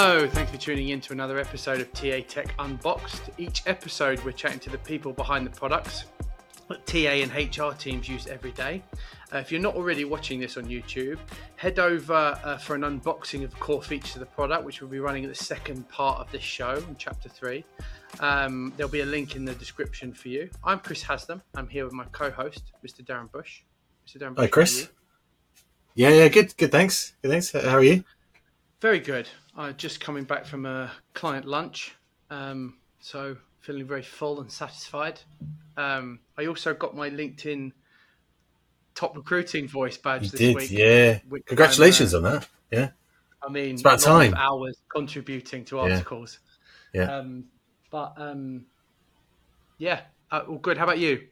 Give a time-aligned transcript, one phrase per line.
[0.00, 3.30] Hello, thanks for tuning in to another episode of TA Tech Unboxed.
[3.36, 6.04] Each episode, we're chatting to the people behind the products
[6.68, 8.80] that TA and HR teams use every day.
[9.34, 11.18] Uh, if you're not already watching this on YouTube,
[11.56, 15.00] head over uh, for an unboxing of core features of the product, which we'll be
[15.00, 17.64] running at the second part of this show in chapter three.
[18.20, 20.48] Um, there'll be a link in the description for you.
[20.62, 21.42] I'm Chris Haslam.
[21.56, 23.04] I'm here with my co-host, Mr.
[23.04, 23.62] Darren Bush.
[24.06, 24.22] Mr.
[24.22, 24.44] Darren Bush.
[24.44, 24.90] Hi, Chris.
[25.96, 26.70] Yeah, yeah, good, good.
[26.70, 27.14] Thanks.
[27.20, 27.50] Good, thanks.
[27.50, 28.04] How are you?
[28.80, 29.28] Very good.
[29.56, 31.96] Uh, just coming back from a client lunch,
[32.30, 35.20] um, so feeling very full and satisfied.
[35.76, 37.72] Um, I also got my LinkedIn
[38.94, 40.70] top recruiting voice badge You this did, week.
[40.70, 41.18] yeah.
[41.28, 42.48] which Congratulations I'm, uh, on that.
[42.70, 42.90] Yeah,
[43.42, 44.40] I mean, It's about a lot of time.
[44.40, 46.38] hours contributing to articles.
[46.92, 47.04] Yeah.
[47.18, 47.44] Um,
[47.90, 48.66] but um,
[49.78, 50.78] yeah, uh, all good.
[50.78, 51.26] How about you?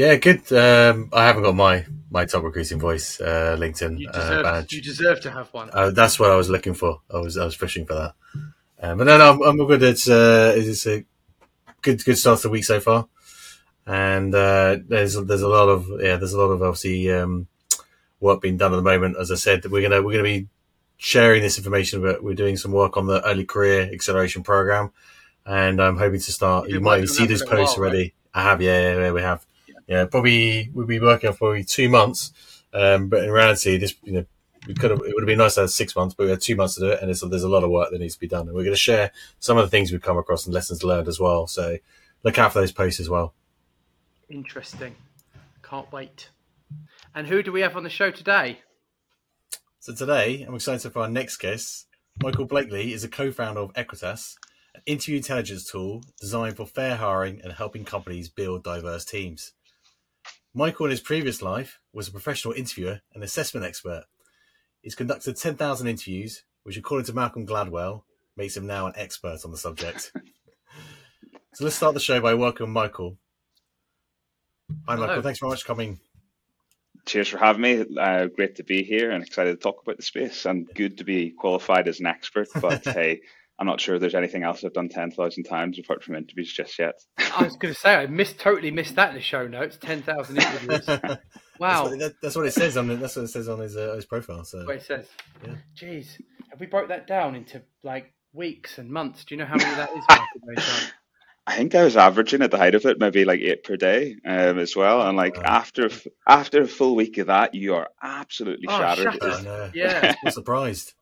[0.00, 0.50] Yeah, good.
[0.50, 4.72] Um, I haven't got my my top recruiting voice uh, LinkedIn You uh, badge.
[4.72, 5.68] you deserve to have one.
[5.74, 7.02] Uh, that's what I was looking for.
[7.12, 8.14] I was I was pushing for that.
[8.82, 9.82] Um, but no, no, I'm, I'm all good.
[9.82, 11.04] It's uh, it's a
[11.82, 13.08] good good start to the week so far,
[13.86, 17.46] and uh, there's there's a lot of yeah there's a lot of obviously um,
[18.20, 19.18] work being done at the moment.
[19.20, 20.48] As I said, we're gonna we're gonna be
[20.96, 24.92] sharing this information, but we're doing some work on the early career acceleration program,
[25.44, 26.68] and I'm hoping to start.
[26.68, 27.84] You've You might see on that those for a little posts right?
[27.86, 28.14] already.
[28.32, 29.44] I have, yeah, yeah, yeah, we have.
[29.90, 30.06] Yeah.
[30.06, 32.32] Probably we'll be working on probably two months,
[32.72, 34.24] um, but in reality, this you know
[34.66, 36.40] we could have it would have been nice to have six months, but we had
[36.40, 38.20] two months to do it, and it's, there's a lot of work that needs to
[38.20, 38.46] be done.
[38.46, 41.08] And we're going to share some of the things we've come across and lessons learned
[41.08, 41.46] as well.
[41.46, 41.78] So
[42.22, 43.34] look out for those posts as well.
[44.28, 44.94] Interesting.
[45.62, 46.30] Can't wait.
[47.14, 48.60] And who do we have on the show today?
[49.80, 51.86] So today, I'm excited for our next guest.
[52.22, 54.36] Michael Blakely is a co-founder of Equitas,
[54.74, 59.52] an interview intelligence tool designed for fair hiring and helping companies build diverse teams.
[60.52, 64.04] Michael, in his previous life, was a professional interviewer and assessment expert.
[64.82, 68.02] He's conducted 10,000 interviews, which, according to Malcolm Gladwell,
[68.36, 70.12] makes him now an expert on the subject.
[71.54, 73.16] so let's start the show by welcoming Michael.
[74.88, 75.06] Hi, Hello.
[75.06, 75.22] Michael.
[75.22, 76.00] Thanks very much for coming.
[77.06, 77.84] Cheers for having me.
[77.98, 81.04] Uh, great to be here and excited to talk about the space and good to
[81.04, 82.48] be qualified as an expert.
[82.60, 83.20] But hey,
[83.60, 86.94] I'm not sure there's anything else I've done 10,000 times apart from interviews just yet.
[87.18, 89.76] I was going to say I missed totally missed that in the show notes.
[89.80, 90.88] Ten thousand interviews.
[91.60, 93.58] Wow, That's what, that- that's what it says on the, that's what it says on
[93.58, 94.44] his uh, his profile.
[94.44, 95.06] So what it says.
[95.46, 95.56] Yeah.
[95.76, 96.18] Jeez,
[96.48, 99.26] have we broke that down into like weeks and months?
[99.26, 100.02] Do you know how many that is?
[100.08, 100.92] Michael, by any chance?
[101.46, 104.16] I think I was averaging at the height of it maybe like eight per day
[104.24, 105.02] um, as well.
[105.06, 105.42] And like Wow.
[105.44, 105.90] after
[106.26, 109.12] after a full week of that, you are absolutely Oh, shattered.
[109.12, 109.46] shattered.
[109.46, 110.94] And, Yeah, I'm surprised.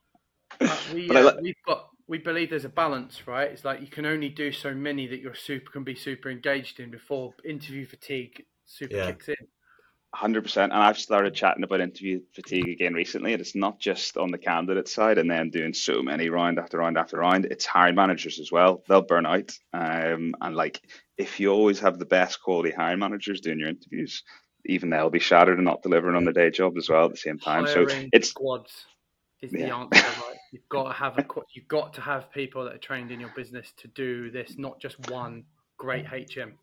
[0.60, 3.50] uh, we But uh, li- we've got we believe there's a balance, right?
[3.50, 6.80] It's like you can only do so many that you're super can be super engaged
[6.80, 9.06] in before interview fatigue super Yeah.
[9.06, 9.36] kicks in.
[10.14, 13.34] Hundred percent, and I've started chatting about interview fatigue again recently.
[13.34, 16.78] And it's not just on the candidate side and then doing so many round after
[16.78, 17.44] round after round.
[17.44, 18.82] It's hiring managers as well.
[18.88, 20.80] They'll burn out, um, and like
[21.18, 24.22] if you always have the best quality hiring managers doing your interviews,
[24.64, 27.18] even they'll be shattered and not delivering on the day job as well at the
[27.18, 27.66] same time.
[27.66, 28.86] So it's squads
[29.42, 29.76] is the Yeah.
[29.76, 30.38] answer, right?
[30.52, 33.30] You've got to have a you've got to have people that are trained in your
[33.30, 35.44] business to do this, not just one
[35.78, 36.58] great HM.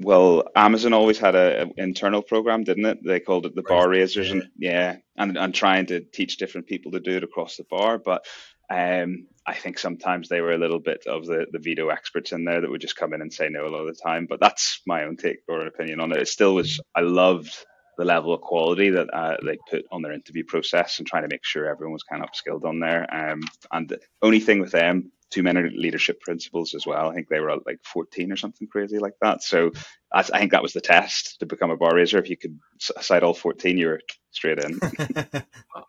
[0.00, 2.98] Well, Amazon always had a, a internal program, didn't it?
[3.04, 4.32] They called it the bar raisers, yeah.
[4.32, 7.98] and yeah, and and trying to teach different people to do it across the bar.
[7.98, 8.24] But
[8.70, 12.44] um, I think sometimes they were a little bit of the the veto experts in
[12.44, 14.26] there that would just come in and say no a lot of the time.
[14.28, 16.18] But that's my own take or opinion on it.
[16.22, 16.80] It still was.
[16.94, 17.56] I loved
[17.98, 21.28] the level of quality that uh, they put on their interview process and trying to
[21.28, 23.12] make sure everyone was kind of upskilled on there.
[23.12, 23.40] Um,
[23.72, 27.10] and the only thing with them, too many leadership principles as well.
[27.10, 29.42] I think they were like 14 or something crazy like that.
[29.42, 29.72] So
[30.12, 32.18] I, I think that was the test to become a bar raiser.
[32.18, 34.78] If you could s- cite all 14, you were straight in.
[35.16, 35.42] I-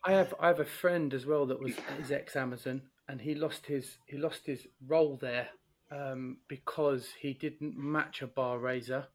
[0.04, 3.36] I have I have a friend as well that was his ex Amazon, and he
[3.36, 5.48] lost his he lost his role there
[5.92, 9.08] um, because he didn't match a bar raiser,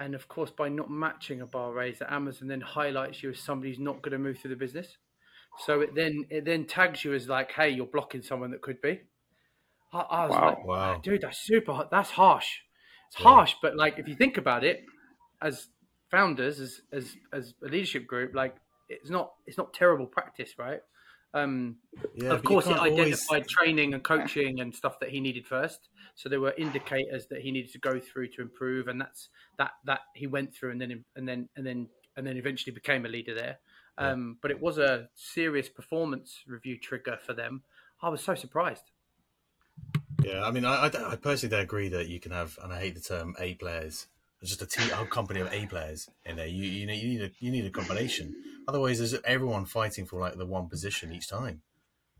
[0.00, 3.70] and of course by not matching a bar raiser, Amazon then highlights you as somebody
[3.70, 4.96] who's not going to move through the business.
[5.66, 8.80] So it then it then tags you as like, hey, you're blocking someone that could
[8.80, 9.00] be.
[9.92, 10.46] I, I was Wow.
[10.46, 11.00] like, Wow.
[11.02, 11.86] dude, that's super.
[11.90, 12.60] That's harsh.
[13.08, 13.28] It's Yeah.
[13.28, 14.84] harsh, but like if you think about it,
[15.42, 15.68] as
[16.10, 18.56] founders, as as as a leadership group, like
[18.88, 20.80] it's not it's not terrible practice, right?
[21.34, 21.76] Um,
[22.14, 25.46] Yeah, of course, it can't always- identified training and coaching and stuff that he needed
[25.46, 25.88] first.
[26.20, 29.70] So there were indicators that he needed to go through to improve, and that's that
[29.86, 33.08] that he went through, and then and then and then and then eventually became a
[33.08, 33.58] leader there.
[33.98, 34.10] Yeah.
[34.10, 37.62] Um, but it was a serious performance review trigger for them.
[38.02, 38.90] I was so surprised.
[40.22, 42.80] Yeah, I mean, I, I, I personally don't agree that you can have, and I
[42.80, 44.06] hate the term A players.
[44.42, 46.46] It's just a team, a company of A players in there.
[46.46, 48.34] You you need you need a you need a combination.
[48.68, 51.62] Otherwise, there's everyone fighting for like the one position each time.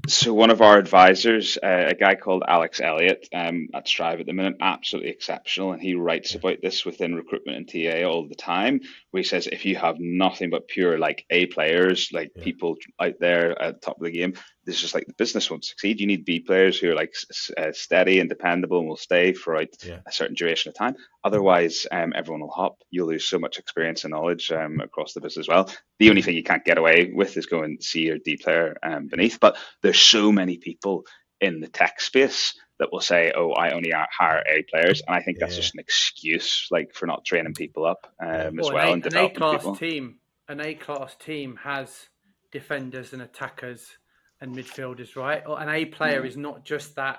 [0.08, 4.26] So one of our advisors, uh, a guy called Alex Elliott um, at Strive at
[4.26, 8.34] the minute, absolutely exceptional, and he writes about this within recruitment and TA all the
[8.34, 8.80] time.
[9.10, 12.44] Where he says if you have nothing but pure like A players, like yeah.
[12.44, 14.34] people out there at the top of the game,
[14.70, 15.98] this is just like the business won't succeed.
[16.00, 17.12] You need B players who are like
[17.58, 19.98] uh, steady and dependable and will stay for yeah.
[20.06, 20.94] a certain duration of time.
[21.24, 22.78] Otherwise, um, everyone will hop.
[22.88, 25.68] You'll lose so much experience and knowledge um, across the business as well.
[25.98, 29.08] The only thing you can't get away with is going C or D player um,
[29.08, 29.40] beneath.
[29.40, 31.04] But there's so many people
[31.40, 35.20] in the tech space that will say, "Oh, I only hire A players," and I
[35.20, 35.62] think that's yeah.
[35.62, 39.42] just an excuse, like for not training people up um, as well, and developing an
[39.42, 39.76] A-class people.
[39.76, 40.16] team,
[40.48, 42.08] an A-class team has
[42.52, 43.98] defenders and attackers
[44.40, 45.42] and midfielders, right?
[45.46, 46.28] An A player yeah.
[46.28, 47.18] is not just that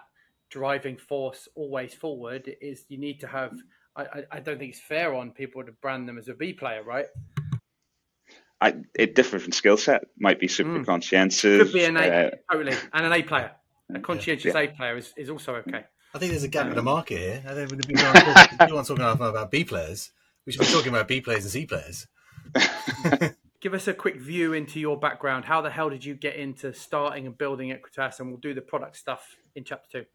[0.50, 2.48] driving force always forward.
[2.48, 3.54] It is you need to have
[3.96, 6.84] I, I don't think it's fair on people to brand them as a B player,
[6.84, 7.08] right?
[8.62, 10.04] I, it differs from skill set.
[10.20, 10.86] Might be super mm.
[10.86, 11.64] conscientious.
[11.64, 13.52] Could be an A, uh, totally, and an A player.
[13.94, 14.62] A conscientious yeah.
[14.62, 15.84] A player is, is also okay.
[16.14, 17.44] I think there's a gap um, in the market here.
[17.46, 20.12] I think people aren't talking, talking about B players.
[20.46, 22.08] We should be talking about B players and C players.
[23.62, 25.46] Give us a quick view into your background.
[25.46, 28.20] How the hell did you get into starting and building Equitas?
[28.20, 30.06] And we'll do the product stuff in chapter two.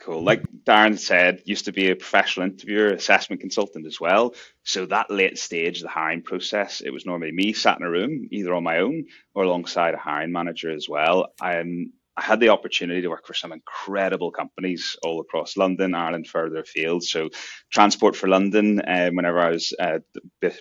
[0.00, 0.24] Cool.
[0.24, 4.34] Like Darren said, used to be a professional interviewer, assessment consultant as well.
[4.64, 8.26] So that late stage, the hiring process, it was normally me sat in a room,
[8.32, 11.32] either on my own or alongside a hiring manager as well.
[11.40, 16.26] I'm I had the opportunity to work for some incredible companies all across London, Ireland,
[16.26, 17.02] further afield.
[17.04, 17.30] So,
[17.70, 20.00] Transport for London, um, whenever I was uh,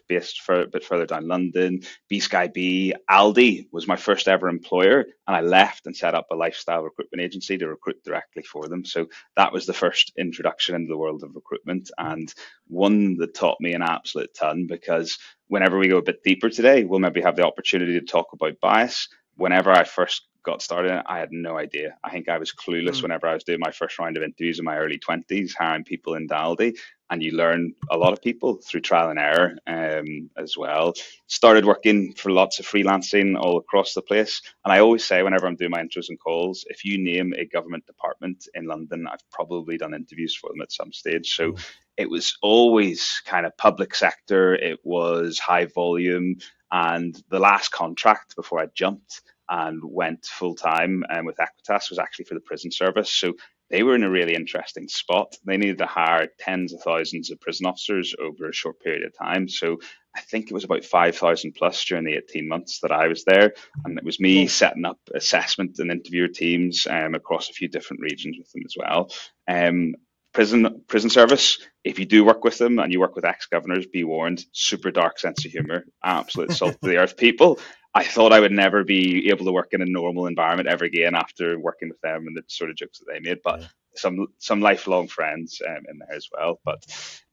[0.08, 4.48] based for a bit further down London, B Sky B, Aldi was my first ever
[4.48, 5.06] employer.
[5.28, 8.86] And I left and set up a lifestyle recruitment agency to recruit directly for them.
[8.86, 12.34] So, that was the first introduction into the world of recruitment and
[12.68, 15.18] one that taught me an absolute ton because
[15.48, 18.62] whenever we go a bit deeper today, we'll maybe have the opportunity to talk about
[18.62, 21.98] bias whenever I first got started, I had no idea.
[22.04, 23.04] I think I was clueless mm.
[23.04, 26.16] whenever I was doing my first round of interviews in my early 20s, hiring people
[26.16, 26.78] in Aldi.
[27.10, 30.94] And you learn a lot of people through trial and error um, as well.
[31.28, 34.42] Started working for lots of freelancing all across the place.
[34.64, 37.46] And I always say, whenever I'm doing my intros and calls, if you name a
[37.46, 41.36] government department in London, I've probably done interviews for them at some stage.
[41.36, 41.70] So mm.
[41.98, 46.38] it was always kind of public sector, it was high volume.
[46.72, 49.22] And the last contract before I jumped,
[49.52, 53.12] and went full time um, with Equitas was actually for the prison service.
[53.12, 53.34] So
[53.70, 55.36] they were in a really interesting spot.
[55.46, 59.18] They needed to hire tens of thousands of prison officers over a short period of
[59.18, 59.50] time.
[59.50, 59.80] So
[60.16, 63.54] I think it was about 5,000 plus during the 18 months that I was there.
[63.84, 68.02] And it was me setting up assessment and interviewer teams um, across a few different
[68.02, 69.10] regions with them as well.
[69.50, 69.96] Um,
[70.34, 74.04] prison prison service if you do work with them and you work with ex-governors be
[74.04, 77.60] warned super dark sense of humor absolute salt of the earth people
[77.94, 81.14] I thought I would never be able to work in a normal environment ever again
[81.14, 83.40] after working with them and the sort of jokes that they made.
[83.44, 83.68] But yeah.
[83.96, 86.60] some some lifelong friends um, in there as well.
[86.64, 86.86] But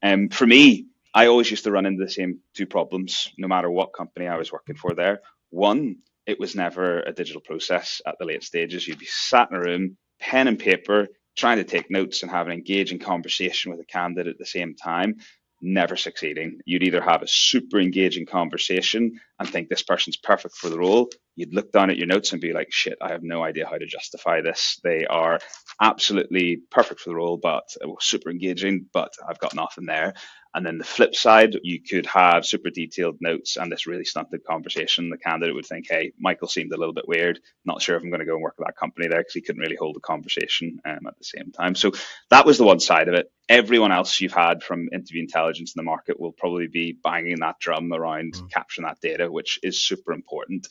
[0.02, 3.70] um, for me, I always used to run into the same two problems, no matter
[3.70, 4.94] what company I was working for.
[4.94, 8.86] There, one, it was never a digital process at the late stages.
[8.86, 11.06] You'd be sat in a room, pen and paper,
[11.38, 14.74] trying to take notes and have an engaging conversation with a candidate at the same
[14.74, 15.16] time
[15.60, 16.60] never succeeding.
[16.66, 21.10] You'd either have a super engaging conversation and think this person's perfect for the role.
[21.38, 23.78] You'd look down at your notes and be like, shit, I have no idea how
[23.78, 24.80] to justify this.
[24.82, 25.38] They are
[25.80, 27.62] absolutely perfect for the role, but
[28.00, 30.14] super engaging, but I've got nothing there.
[30.54, 34.44] And then the flip side, you could have super detailed notes and this really stunted
[34.44, 35.10] conversation.
[35.10, 37.38] The candidate would think, hey, Michael seemed a little bit weird.
[37.64, 39.42] Not sure if I'm going to go and work at that company there because he
[39.42, 41.74] couldn't really hold a conversation um, at the same time.
[41.74, 41.92] So
[42.30, 43.30] that was the one side of it.
[43.48, 47.60] Everyone else you've had from interview intelligence in the market will probably be banging that
[47.60, 48.50] drum around mm.
[48.50, 50.66] capturing that data, which is super important.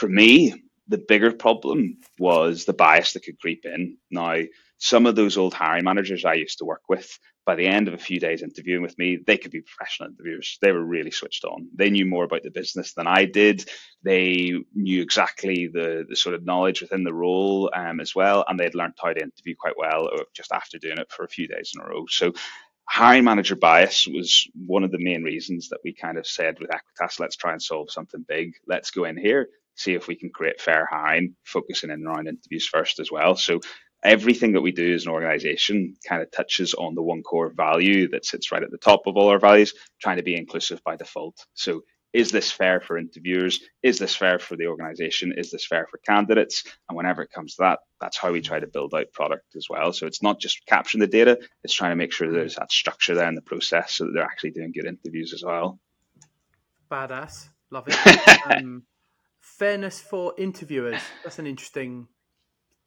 [0.00, 0.54] For me,
[0.88, 3.98] the bigger problem was the bias that could creep in.
[4.10, 4.40] Now,
[4.78, 7.92] some of those old hiring managers I used to work with, by the end of
[7.92, 10.56] a few days interviewing with me, they could be professional interviewers.
[10.62, 11.68] They were really switched on.
[11.74, 13.68] They knew more about the business than I did.
[14.02, 18.58] They knew exactly the, the sort of knowledge within the role um, as well, and
[18.58, 21.46] they'd learned how to interview quite well uh, just after doing it for a few
[21.46, 22.06] days in a row.
[22.08, 22.32] So
[22.88, 26.70] hiring manager bias was one of the main reasons that we kind of said with
[26.70, 28.54] Equitas, let's try and solve something big.
[28.66, 29.48] Let's go in here,
[29.80, 33.34] see if we can create fair hiring, focusing in around interviews first as well.
[33.36, 33.60] So
[34.02, 38.08] everything that we do as an organization kind of touches on the one core value
[38.10, 40.96] that sits right at the top of all our values, trying to be inclusive by
[40.96, 41.46] default.
[41.54, 41.82] So
[42.12, 43.60] is this fair for interviewers?
[43.82, 45.32] Is this fair for the organization?
[45.36, 46.64] Is this fair for candidates?
[46.88, 49.66] And whenever it comes to that, that's how we try to build out product as
[49.70, 49.92] well.
[49.92, 53.14] So it's not just capturing the data, it's trying to make sure there's that structure
[53.14, 55.78] there in the process so that they're actually doing good interviews as well.
[56.90, 57.48] Badass.
[57.70, 58.40] Love it.
[58.56, 58.82] um,
[59.40, 61.00] fairness for interviewers.
[61.24, 62.08] That's an interesting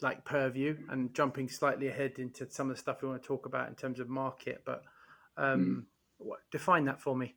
[0.01, 3.45] like purview and jumping slightly ahead into some of the stuff we want to talk
[3.45, 4.63] about in terms of market.
[4.65, 4.83] But
[5.37, 5.85] um,
[6.19, 6.25] mm.
[6.25, 7.35] what, define that for me.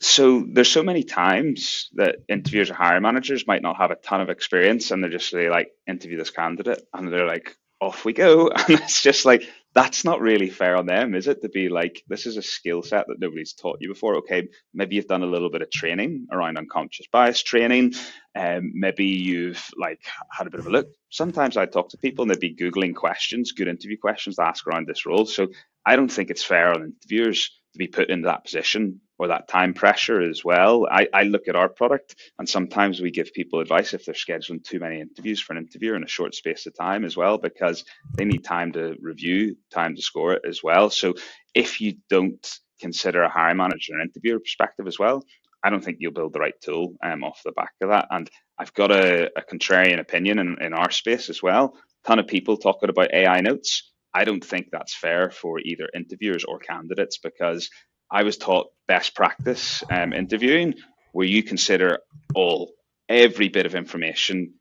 [0.00, 4.20] So there's so many times that interviewers or hiring managers might not have a ton
[4.20, 8.12] of experience, and they're just really like interview this candidate, and they're like, off we
[8.12, 9.42] go, and it's just like
[9.78, 11.40] that's not really fair on them, is it?
[11.42, 14.16] To be like, this is a skill set that nobody's taught you before.
[14.16, 17.94] Okay, maybe you've done a little bit of training around unconscious bias training.
[18.34, 20.00] Um, maybe you've like
[20.32, 20.88] had a bit of a look.
[21.10, 24.66] Sometimes I talk to people and they'd be googling questions, good interview questions to ask
[24.66, 25.26] around this role.
[25.26, 25.46] So
[25.86, 29.48] I don't think it's fair on interviewers to be put into that position or that
[29.48, 30.86] time pressure as well.
[30.90, 34.64] I, I look at our product and sometimes we give people advice if they're scheduling
[34.64, 37.84] too many interviews for an interviewer in a short space of time as well, because
[38.14, 40.90] they need time to review, time to score it as well.
[40.90, 41.14] So
[41.54, 42.46] if you don't
[42.80, 45.24] consider a hiring manager and interviewer perspective as well,
[45.64, 48.06] I don't think you'll build the right tool um, off the back of that.
[48.10, 51.74] And I've got a, a contrarian opinion in, in our space as well.
[52.04, 53.92] A ton of people talking about AI notes.
[54.14, 57.70] I don't think that's fair for either interviewers or candidates because
[58.10, 60.74] I was taught best practice um, interviewing,
[61.12, 61.98] where you consider
[62.34, 62.72] all
[63.08, 64.54] every bit of information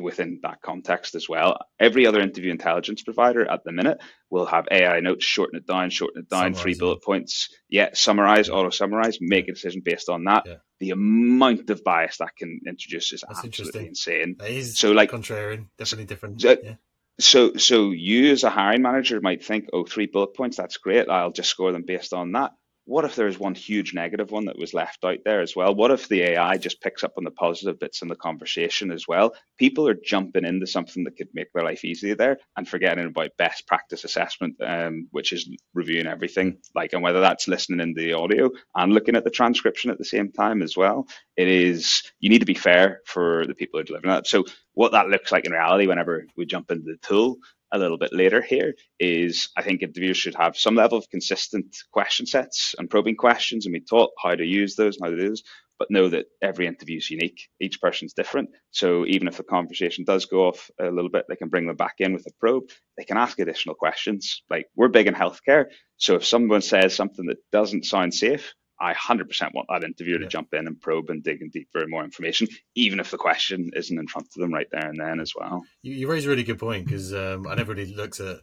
[0.00, 1.58] within that context as well.
[1.78, 5.90] Every other interview intelligence provider at the minute will have AI notes, shorten it down,
[5.90, 7.48] shorten it down, three bullet points.
[7.68, 10.44] Yeah, summarize, auto summarize, make a decision based on that.
[10.46, 10.56] Yeah.
[10.80, 14.36] The amount of bias that can introduce is That's absolutely insane.
[14.64, 16.40] so, like, contrarian, definitely different.
[16.40, 16.74] So, yeah.
[17.22, 21.08] So, so you as a hiring manager might think, oh, three bullet points, that's great.
[21.08, 22.52] I'll just score them based on that
[22.90, 25.72] what if there's one huge negative one that was left out there as well?
[25.72, 29.06] What if the AI just picks up on the positive bits in the conversation as
[29.06, 29.32] well?
[29.58, 33.36] People are jumping into something that could make their life easier there and forgetting about
[33.38, 38.12] best practice assessment, um, which is reviewing everything, like, and whether that's listening in the
[38.12, 41.06] audio and looking at the transcription at the same time as well.
[41.36, 44.26] It is, you need to be fair for the people who are delivering that.
[44.26, 47.38] So, what that looks like in reality, whenever we jump into the tool,
[47.72, 51.76] a little bit later here is I think interviewers should have some level of consistent
[51.92, 55.20] question sets and probing questions, and be taught how to use those and how to
[55.20, 55.42] do those,
[55.78, 57.48] but know that every interview is unique.
[57.60, 58.50] Each person's different.
[58.70, 61.76] So even if the conversation does go off a little bit, they can bring them
[61.76, 62.64] back in with a probe.
[62.98, 64.42] They can ask additional questions.
[64.50, 65.66] Like we're big in healthcare.
[65.96, 70.24] So if someone says something that doesn't sound safe, I 100% want that interviewer yeah.
[70.24, 73.18] to jump in and probe and dig in deeper and more information, even if the
[73.18, 75.62] question isn't in front of them right there and then as well.
[75.82, 78.38] You, you raise a really good point because um, I never really looked at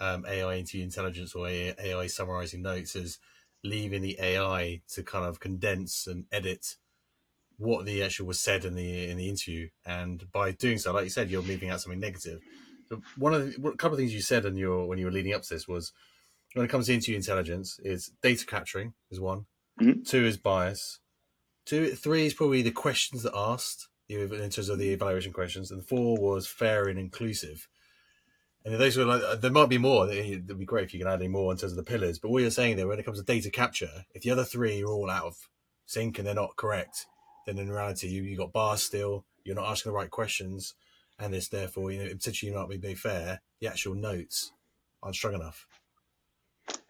[0.00, 3.18] um, AI interview intelligence or AI summarizing notes as
[3.64, 6.76] leaving the AI to kind of condense and edit
[7.58, 11.04] what the actual was said in the in the interview, and by doing so, like
[11.04, 12.40] you said, you're leaving out something negative.
[12.88, 15.10] So one of the, a couple of things you said in your when you were
[15.10, 15.92] leading up to this was
[16.54, 19.44] when it comes to interview intelligence, is data capturing is one
[19.80, 20.02] Mm-hmm.
[20.02, 21.00] Two is bias.
[21.64, 25.86] Two, three is probably the questions that asked in terms of the evaluation questions, and
[25.86, 27.68] four was fair and inclusive.
[28.64, 30.10] And those were like there might be more.
[30.10, 32.18] It'd be great if you can add any more in terms of the pillars.
[32.18, 34.82] But what you're saying there, when it comes to data capture, if the other three
[34.82, 35.48] are all out of
[35.86, 37.06] sync and they're not correct,
[37.46, 39.24] then in reality you you got bars still.
[39.44, 40.74] You're not asking the right questions,
[41.18, 43.40] and it's therefore you know potentially not being fair.
[43.60, 44.52] The actual notes
[45.02, 45.66] aren't strong enough.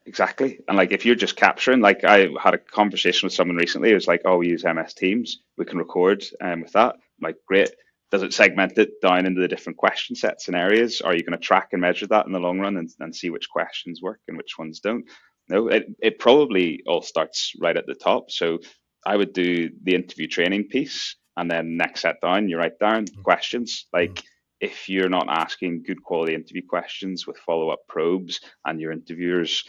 [0.07, 0.61] Exactly.
[0.67, 3.95] And like if you're just capturing, like I had a conversation with someone recently, it
[3.95, 6.95] was like, oh, we use MS Teams, we can record um, with that.
[6.95, 7.71] I'm like, great.
[8.11, 11.01] Does it segment it down into the different question sets and areas?
[11.01, 13.31] Are you going to track and measure that in the long run and, and see
[13.31, 15.05] which questions work and which ones don't?
[15.49, 18.31] No, it, it probably all starts right at the top.
[18.31, 18.59] So
[19.07, 23.05] I would do the interview training piece and then next set down, you write down
[23.05, 23.23] mm-hmm.
[23.23, 23.87] questions.
[23.93, 24.27] Like mm-hmm.
[24.61, 29.65] if you're not asking good quality interview questions with follow up probes and your interviewers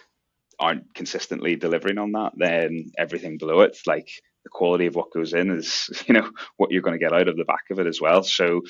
[0.61, 4.09] aren't consistently delivering on that, then everything below it, like
[4.43, 7.27] the quality of what goes in, is you know what you're going to get out
[7.27, 8.23] of the back of it as well.
[8.23, 8.61] So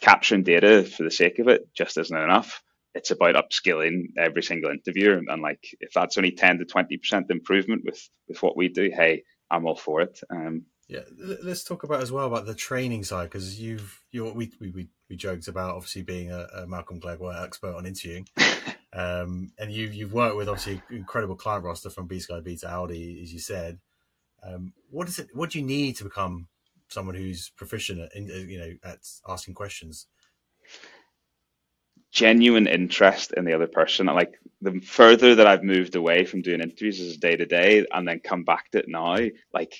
[0.00, 2.62] capturing data for the sake of it just isn't enough.
[2.94, 6.98] It's about upskilling every single interviewer, and, and like if that's only ten to twenty
[6.98, 10.20] percent improvement with with what we do, hey, I'm all for it.
[10.30, 11.00] Um, yeah,
[11.42, 15.16] let's talk about as well about the training side because you've you we we we
[15.16, 18.26] joked about obviously being a, a Malcolm Gladwell expert on interviewing.
[18.92, 22.66] Um, and you, you've worked with obviously incredible client roster from B Sky B to
[22.66, 23.78] Aldi, as you said.
[24.42, 25.28] Um, what is it?
[25.34, 26.48] What do you need to become
[26.88, 30.06] someone who's proficient at, you know, at asking questions?
[32.10, 34.06] Genuine interest in the other person.
[34.06, 38.08] Like the further that I've moved away from doing interviews as day to day, and
[38.08, 39.18] then come back to it now,
[39.52, 39.74] like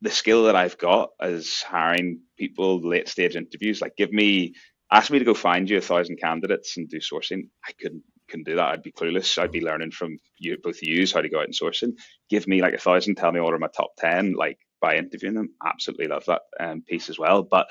[0.00, 4.54] the skill that I've got as hiring people late stage interviews, like give me
[4.90, 7.48] ask me to go find you a thousand candidates and do sourcing.
[7.66, 9.38] I couldn't can do that, I'd be clueless.
[9.38, 9.64] I'd be mm.
[9.64, 11.92] learning from you, both you, how to go out and sourcing.
[12.30, 15.34] Give me like a thousand, tell me what are my top 10, like by interviewing
[15.34, 15.54] them.
[15.64, 17.42] Absolutely love that um, piece as well.
[17.42, 17.70] But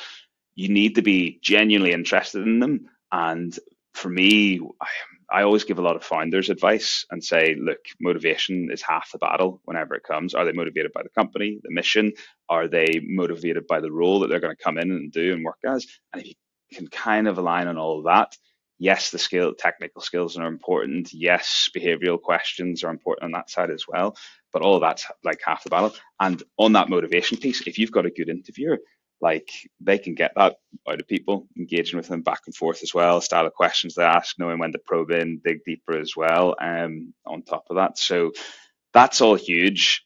[0.56, 3.58] you need to be genuinely interested in them and
[3.94, 4.88] for me, I,
[5.40, 9.18] I always give a lot of founders advice and say, look, motivation is half the
[9.18, 10.34] battle whenever it comes.
[10.34, 12.12] Are they motivated by the company, the mission?
[12.50, 15.44] Are they motivated by the role that they're going to come in and do and
[15.44, 15.88] work as?
[16.12, 16.34] And if you
[16.74, 18.36] can kind of align on all of that,
[18.84, 21.14] yes, the skill, technical skills are important.
[21.14, 24.18] Yes, behavioral questions are important on that side as well.
[24.52, 25.96] But all that's like half the battle.
[26.20, 28.80] And on that motivation piece, if you've got a good interviewer,
[29.22, 29.50] like
[29.80, 30.58] they can get that
[30.90, 34.04] out of people, engaging with them back and forth as well, style of questions they
[34.04, 36.56] ask, knowing when to probe in, dig deeper as well.
[36.60, 38.34] Um, on top of that, so
[38.94, 40.04] that's all huge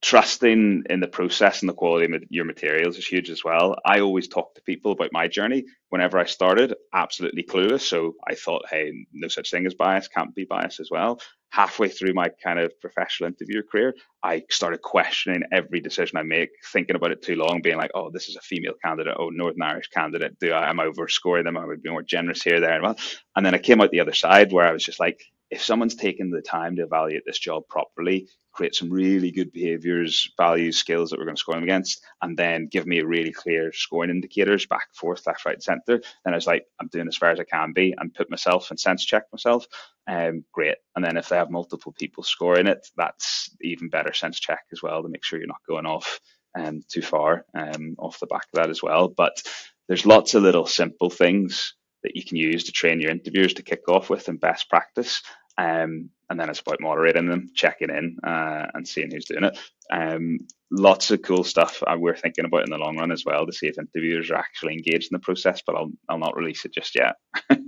[0.00, 3.76] trusting in the process and the quality of your materials is huge as well.
[3.84, 5.64] I always talk to people about my journey.
[5.88, 7.80] Whenever I started, absolutely clueless.
[7.80, 11.20] So I thought, hey, no such thing as bias, can't be bias as well.
[11.50, 16.50] Halfway through my kind of professional interview career, I started questioning every decision I make,
[16.72, 19.62] thinking about it too long, being like, oh, this is a female candidate, oh, Northern
[19.62, 20.38] Irish candidate.
[20.38, 21.56] Do I am I overscoring them?
[21.56, 22.98] I would be more generous here, there, and well.
[23.34, 25.94] And then I came out the other side where I was just like, if someone's
[25.94, 28.28] taken the time to evaluate this job properly,
[28.58, 32.36] create some really good behaviors, values, skills that we're going to score them against, and
[32.36, 36.36] then give me a really clear scoring indicators back, forth, left, right, center, then I
[36.36, 39.04] was like, I'm doing as far as I can be and put myself and sense
[39.04, 39.68] check myself.
[40.08, 40.74] Um, great.
[40.96, 44.82] And then if they have multiple people scoring it, that's even better sense check as
[44.82, 46.18] well to make sure you're not going off
[46.58, 49.06] um, too far um, off the back of that as well.
[49.06, 49.40] But
[49.86, 53.62] there's lots of little simple things that you can use to train your interviewers to
[53.62, 55.22] kick off with and best practice.
[55.58, 59.58] Um, and then it's about moderating them, checking in, uh, and seeing who's doing it.
[59.90, 63.52] Um, lots of cool stuff we're thinking about in the long run as well to
[63.52, 65.62] see if interviewers are actually engaged in the process.
[65.66, 67.16] But I'll I'll not release it just yet.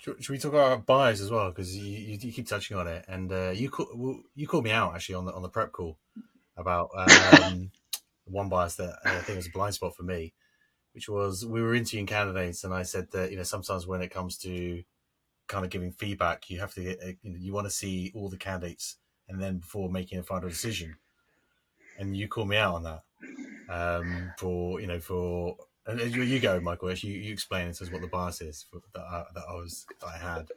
[0.00, 1.50] should, we talk about bias as well?
[1.50, 4.72] Because you, you, you, keep touching on it, and uh, you call, you called me
[4.72, 5.98] out actually on the on the prep call
[6.56, 7.70] about um,
[8.24, 10.32] one bias that I think was a blind spot for me
[10.96, 14.10] which was we were interviewing candidates, and I said that you know sometimes when it
[14.10, 14.82] comes to
[15.48, 18.28] kind of giving feedback, you have to get, you know you want to see all
[18.28, 18.96] the candidates,
[19.28, 20.96] and then before making a final decision.
[21.98, 23.02] And you call me out on that
[23.68, 25.56] um, for you know for
[25.86, 26.92] and you, you go, Michael.
[26.92, 29.86] You you explain it as what the bias is for, that I, that I was
[30.00, 30.48] that I had.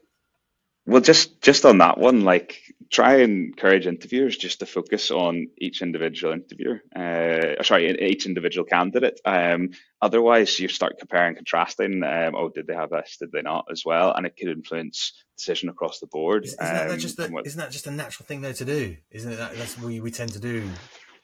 [0.90, 5.50] Well, just just on that one, like try and encourage interviewers just to focus on
[5.56, 6.82] each individual interviewer.
[6.96, 9.22] Uh, sorry, each individual candidate.
[9.24, 9.70] Um,
[10.02, 12.02] otherwise, you start comparing, contrasting.
[12.04, 13.18] Um, oh, did they have this?
[13.20, 13.66] Did they not?
[13.70, 16.46] As well, and it could influence decision across the board.
[16.46, 18.98] Isn't, um, that just a, what, isn't that just a natural thing though to do?
[19.12, 19.36] Isn't it?
[19.36, 20.68] That, that's what we, we tend to do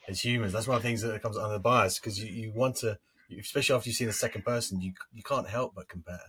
[0.06, 0.52] as humans.
[0.52, 3.00] That's one of the things that comes under the bias because you, you want to,
[3.36, 6.20] especially after you've seen the second person, you you can't help but compare.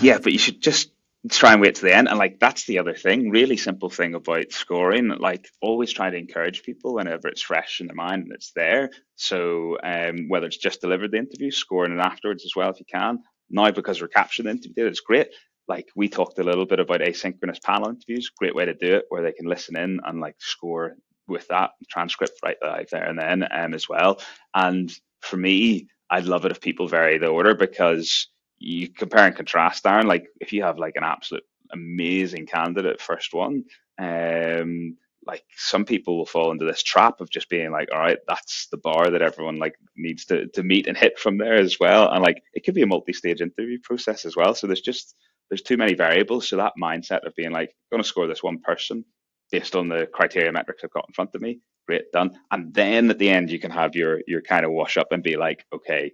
[0.00, 0.90] Yeah, but you should just
[1.30, 2.08] try and wait to the end.
[2.08, 5.08] And like that's the other thing, really simple thing about scoring.
[5.08, 8.90] Like always try to encourage people whenever it's fresh in their mind and it's there.
[9.16, 12.86] So um, whether it's just delivered the interview, scoring it afterwards as well if you
[12.92, 13.20] can.
[13.50, 15.28] Now because we're capturing the interview, it's great.
[15.68, 19.06] Like we talked a little bit about asynchronous panel interviews, great way to do it
[19.08, 20.96] where they can listen in and like score
[21.28, 22.58] with that transcript right
[22.90, 24.20] there and then um, as well.
[24.54, 28.28] And for me, I'd love it if people vary the order because
[28.64, 30.06] you compare and contrast, Darren.
[30.06, 33.64] Like if you have like an absolute amazing candidate first one,
[33.98, 34.96] um,
[35.26, 38.68] like some people will fall into this trap of just being like, all right, that's
[38.70, 42.10] the bar that everyone like needs to to meet and hit from there as well.
[42.10, 44.54] And like it could be a multi-stage interview process as well.
[44.54, 45.14] So there's just
[45.50, 46.48] there's too many variables.
[46.48, 49.04] So that mindset of being like, gonna score this one person
[49.50, 52.38] based on the criteria metrics I've got in front of me, great, done.
[52.50, 55.22] And then at the end you can have your your kind of wash up and
[55.22, 56.12] be like, okay,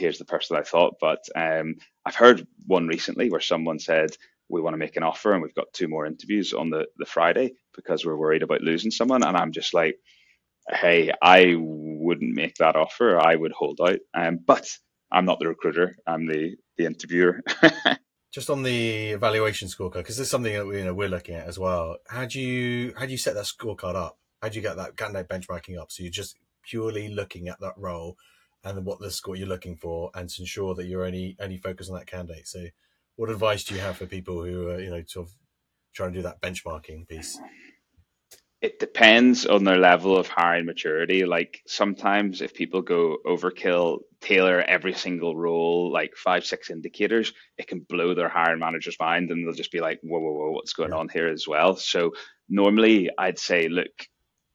[0.00, 0.96] here's the person I thought.
[1.00, 4.16] But um, I've heard one recently where someone said,
[4.48, 7.06] we want to make an offer and we've got two more interviews on the, the
[7.06, 9.22] Friday because we're worried about losing someone.
[9.22, 9.96] And I'm just like,
[10.68, 13.20] hey, I wouldn't make that offer.
[13.20, 14.00] I would hold out.
[14.14, 14.66] Um, but
[15.12, 15.96] I'm not the recruiter.
[16.06, 17.42] I'm the, the interviewer.
[18.32, 21.46] just on the evaluation scorecard, because there's something that we, you know, we're looking at
[21.46, 21.96] as well.
[22.08, 24.18] How do you how do you set that scorecard up?
[24.40, 25.90] How do you get that get that benchmarking up?
[25.90, 28.16] So you're just purely looking at that role
[28.64, 31.90] and what the score you're looking for, and to ensure that you're only only focused
[31.90, 32.46] on that candidate.
[32.46, 32.66] So,
[33.16, 35.34] what advice do you have for people who are you know sort of
[35.94, 37.38] trying to do that benchmarking piece?
[38.60, 41.24] It depends on their level of hiring maturity.
[41.24, 47.68] Like sometimes, if people go overkill, tailor every single role, like five, six indicators, it
[47.68, 50.74] can blow their hiring manager's mind, and they'll just be like, "Whoa, whoa, whoa, what's
[50.74, 51.76] going on here?" As well.
[51.76, 52.12] So
[52.50, 53.92] normally, I'd say, look,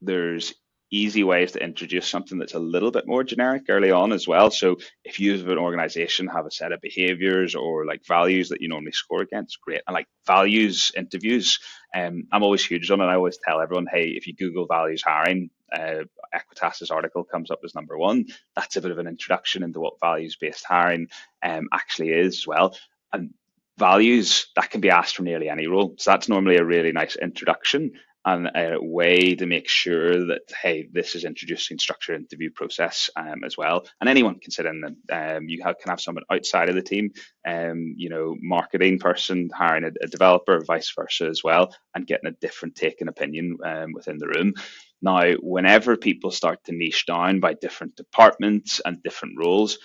[0.02, 0.54] there's
[0.96, 4.50] easy ways to introduce something that's a little bit more generic early on as well.
[4.50, 8.62] So if you as an organization have a set of behaviors or like values that
[8.62, 9.82] you normally score against, great.
[9.88, 11.60] And like values interviews,
[11.94, 13.06] um, I'm always huge on it.
[13.06, 16.04] I always tell everyone, hey, if you Google values hiring, uh,
[16.34, 18.26] Equitas's article comes up as number one.
[18.56, 21.08] That's a bit of an introduction into what values based hiring
[21.44, 22.78] um, actually is as well.
[23.12, 23.34] And
[23.78, 25.96] values that can be asked for nearly any role.
[25.98, 27.92] So that's normally a really nice introduction
[28.26, 33.44] and a way to make sure that hey, this is introducing structured interview process um,
[33.46, 34.84] as well, and anyone can sit in.
[34.84, 37.12] And um, you have, can have someone outside of the team,
[37.48, 42.28] um, you know, marketing person hiring a, a, developer, vice versa as well, and getting
[42.28, 44.54] a different take and opinion um, within the room.
[45.02, 49.78] Now, whenever people start to niche down by different departments and different roles,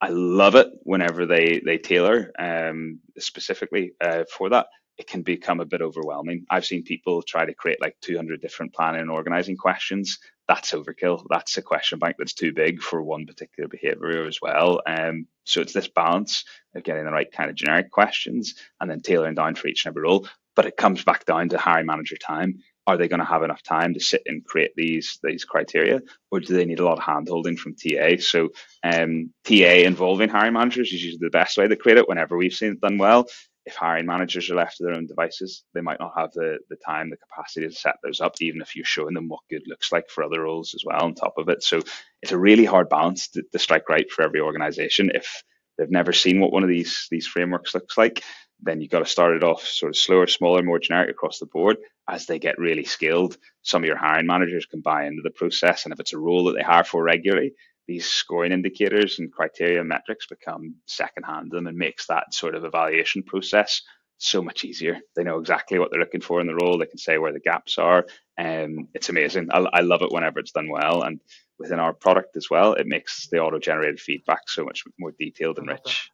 [0.00, 4.66] I love it whenever they they tailor um, specifically uh, for that
[4.98, 6.44] it can become a bit overwhelming.
[6.50, 10.18] I've seen people try to create like 200 different planning and organizing questions.
[10.48, 11.24] That's overkill.
[11.30, 14.80] That's a question bank that's too big for one particular behavior as well.
[14.86, 19.00] Um, so it's this balance of getting the right kind of generic questions and then
[19.00, 20.26] tailoring down for each and every role.
[20.56, 22.58] But it comes back down to hiring manager time.
[22.88, 26.40] Are they going to have enough time to sit and create these these criteria, or
[26.40, 28.16] do they need a lot of handholding from TA?
[28.18, 28.48] So
[28.82, 32.08] um, TA involving hiring managers is usually the best way to create it.
[32.08, 33.26] Whenever we've seen it done well,
[33.68, 36.76] if hiring managers are left to their own devices, they might not have the, the
[36.76, 39.92] time, the capacity to set those up, even if you're showing them what good looks
[39.92, 41.62] like for other roles as well on top of it.
[41.62, 41.82] So
[42.22, 45.10] it's a really hard balance to, to strike right for every organization.
[45.14, 45.44] If
[45.76, 48.24] they've never seen what one of these these frameworks looks like,
[48.60, 51.46] then you've got to start it off sort of slower, smaller, more generic across the
[51.46, 51.76] board.
[52.08, 55.84] As they get really skilled, some of your hiring managers can buy into the process.
[55.84, 57.52] And if it's a role that they hire for regularly,
[57.88, 62.64] these scoring indicators and criteria metrics become secondhand to them and makes that sort of
[62.64, 63.82] evaluation process
[64.18, 64.98] so much easier.
[65.16, 66.76] They know exactly what they're looking for in the role.
[66.76, 68.06] They can say where the gaps are.
[68.36, 69.48] Um, it's amazing.
[69.52, 71.02] I, I love it whenever it's done well.
[71.02, 71.20] And
[71.58, 75.58] within our product as well, it makes the auto generated feedback so much more detailed
[75.58, 76.10] and rich.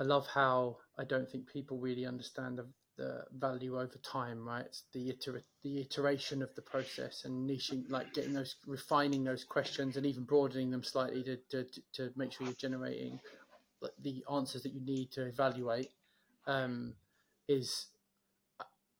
[0.00, 2.66] I love how I don't think people really understand the
[2.98, 4.66] the value over time, right?
[4.66, 9.44] It's the iter- the iteration of the process and niching, like getting those, refining those
[9.44, 13.18] questions and even broadening them slightly to, to, to make sure you're generating
[14.02, 15.90] the answers that you need to evaluate
[16.46, 16.94] um,
[17.48, 17.86] is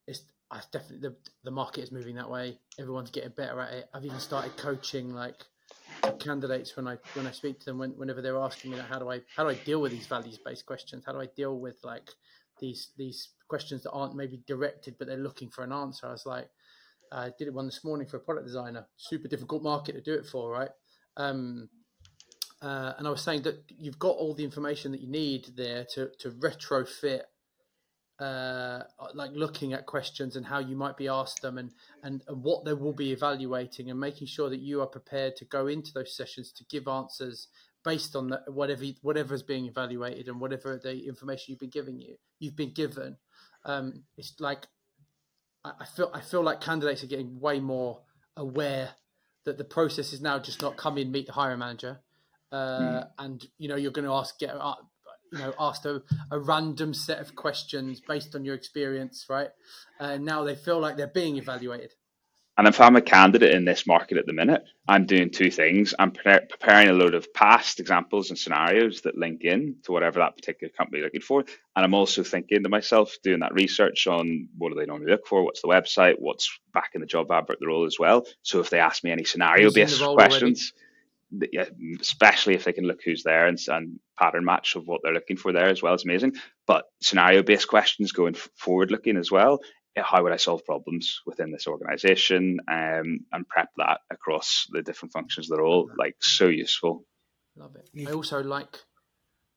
[0.07, 2.59] is I definitely the, the market is moving that way.
[2.79, 3.89] Everyone's getting better at it.
[3.93, 5.45] I've even started coaching like
[6.21, 8.99] candidates when I when I speak to them when, whenever they're asking me like, how
[8.99, 11.05] do I how do I deal with these values based questions?
[11.05, 12.09] How do I deal with like
[12.61, 16.07] these these questions that aren't maybe directed, but they're looking for an answer.
[16.07, 16.49] I was like,
[17.11, 18.87] I did it one this morning for a product designer.
[18.97, 20.71] Super difficult market to do it for, right?
[21.17, 21.69] Um,
[22.61, 25.87] uh, and I was saying that you've got all the information that you need there
[25.95, 27.23] to to retrofit,
[28.19, 28.83] uh,
[29.15, 31.71] like looking at questions and how you might be asked them, and,
[32.03, 35.45] and and what they will be evaluating, and making sure that you are prepared to
[35.45, 37.49] go into those sessions to give answers
[37.89, 41.99] based on the, whatever whatever is being evaluated and whatever the information you've been giving
[41.99, 43.17] you you've been given
[43.65, 44.67] um, it's like
[45.65, 48.01] I feel I feel like candidates are getting way more
[48.37, 48.91] aware
[49.45, 52.01] that the process is now just not come in, meet the hiring manager,
[52.53, 53.09] uh, mm.
[53.19, 54.75] and you know you're going to ask get uh,
[55.33, 59.51] you know asked a, a random set of questions based on your experience, right?
[59.99, 61.95] And now they feel like they're being evaluated.
[62.59, 65.95] And if I'm a candidate in this market at the minute, I'm doing two things.
[65.97, 70.19] I'm pre- preparing a load of past examples and scenarios that link in to whatever
[70.19, 71.45] that particular company is looking for.
[71.77, 75.29] And I'm also thinking to myself, doing that research on what do they normally look
[75.29, 75.45] for?
[75.45, 76.17] What's the website?
[76.19, 78.27] What's back in the job advert, the role as well.
[78.43, 80.73] So if they ask me any scenario based questions,
[81.53, 81.67] yeah,
[82.01, 85.37] especially if they can look who's there and, and pattern match of what they're looking
[85.37, 86.35] for there as well is amazing.
[86.67, 89.61] But scenario based questions going forward looking as well
[90.03, 95.13] how would I solve problems within this organization um, and prep that across the different
[95.13, 97.05] functions that are all like so useful.
[97.57, 98.09] Love it.
[98.09, 98.77] I also like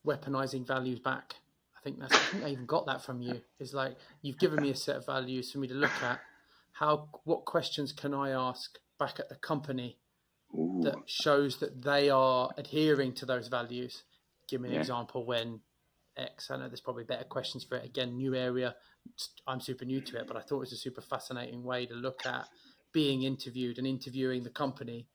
[0.06, 1.36] weaponizing values back.
[1.78, 3.42] I think that's I think I even got that from you.
[3.60, 6.20] It's like you've given me a set of values for me to look at.
[6.74, 9.98] How what questions can I ask back at the company
[10.56, 10.82] Ooh.
[10.84, 14.04] that shows that they are adhering to those values?
[14.48, 14.82] Give me an yeah.
[14.82, 15.62] example when
[16.18, 16.52] X.
[16.52, 17.86] I know there's probably better questions for it.
[17.86, 18.76] Again, new area.
[19.48, 21.94] I'm super new to it, but I thought it was a super fascinating way to
[21.94, 22.48] look at
[22.94, 25.08] being interviewed and interviewing the company.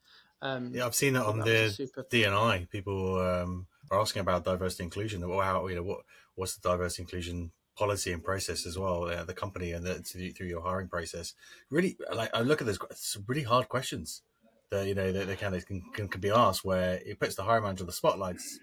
[0.43, 2.05] Um, yeah, I've seen that on the super...
[2.05, 2.69] DNI.
[2.69, 5.23] People um, are asking about diversity inclusion.
[5.23, 6.01] How you know what
[6.35, 10.47] what's the diversity inclusion policy and process as well, uh, the company and the, through
[10.47, 11.35] your hiring process.
[11.71, 14.23] Really, like I look at those, it's really hard questions
[14.71, 17.37] that you know that they kind of can, can, can be asked where it puts
[17.37, 18.59] the hiring manager on the spotlights.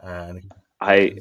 [0.00, 1.18] And I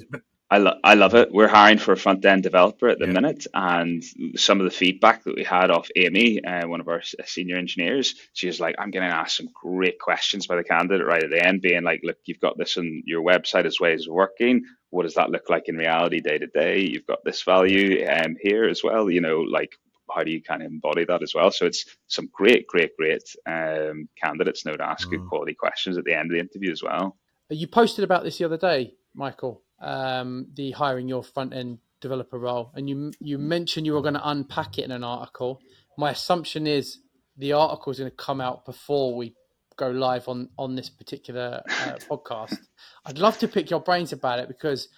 [0.49, 1.29] I, lo- I love it.
[1.33, 3.12] We're hiring for a front end developer at the yeah.
[3.12, 4.01] minute, and
[4.36, 8.15] some of the feedback that we had off Amy, uh, one of our senior engineers,
[8.31, 11.45] she was like, "I'm getting asked some great questions by the candidate right at the
[11.45, 14.63] end, being like, look, you've got this on your website as ways of working.
[14.89, 16.79] What does that look like in reality, day to day?
[16.79, 19.10] You've got this value um, here as well.
[19.10, 19.73] You know, like
[20.10, 21.51] how do you kind of embody that as well?
[21.51, 25.12] So it's some great, great, great um, candidates know to ask mm.
[25.12, 27.17] good quality questions at the end of the interview as well.
[27.49, 32.37] You posted about this the other day, Michael um, the hiring your front end developer
[32.37, 35.61] role, and you you mentioned you were going to unpack it in an article.
[35.97, 36.99] My assumption is
[37.37, 39.35] the article is going to come out before we
[39.77, 42.57] go live on on this particular uh, podcast.
[43.05, 44.89] I'd love to pick your brains about it because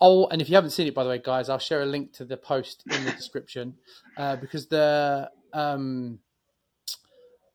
[0.00, 2.12] oh, and if you haven't seen it by the way, guys, I'll share a link
[2.14, 3.74] to the post in the description
[4.16, 6.18] uh, because the um,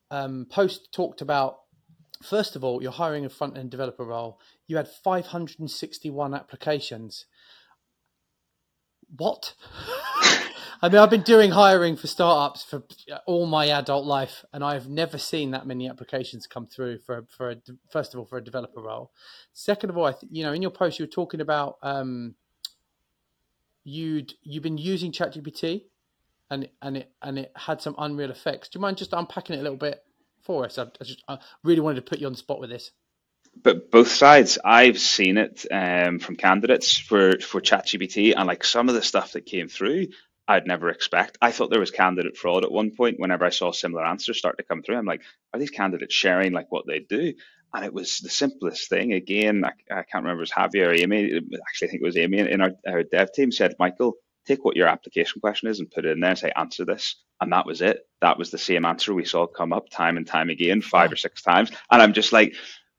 [0.09, 1.57] um, post talked about
[2.23, 4.39] first of all, you're hiring a front end developer role.
[4.69, 7.25] You had 561 applications.
[9.17, 9.55] What?
[10.82, 12.84] I mean, I've been doing hiring for startups for
[13.25, 17.49] all my adult life, and I've never seen that many applications come through for for
[17.49, 17.55] a,
[17.91, 19.12] first of all for a developer role.
[19.53, 22.36] Second of all, I th- you know, in your post you were talking about um,
[23.84, 25.86] you'd you've been using ChatGPT,
[26.51, 28.69] and and it and it had some unreal effects.
[28.69, 30.03] Do you mind just unpacking it a little bit
[30.43, 30.77] for us?
[30.77, 32.91] I, I just I really wanted to put you on the spot with this
[33.62, 38.89] but both sides i've seen it um, from candidates for for chatgpt and like some
[38.89, 40.07] of the stuff that came through
[40.49, 41.38] I'd never expect.
[41.43, 43.19] I thought there was candidate fraud at one point.
[43.19, 45.21] Whenever I saw similar answers start to come through, I'm like,
[45.53, 47.35] are these candidates sharing like what they do?
[47.71, 49.13] And it was the simplest thing.
[49.13, 51.39] Again, I, I can't remember it was Javier or Amy.
[51.67, 54.15] Actually, I think it was Amy in our, our dev team said, Michael,
[54.47, 57.15] take what your application question is and put it in there and say, answer this.
[57.39, 57.99] And that was it.
[58.21, 61.15] That was the same answer we saw come up time and time again, five or
[61.15, 61.71] six times.
[61.91, 62.55] And I'm just like,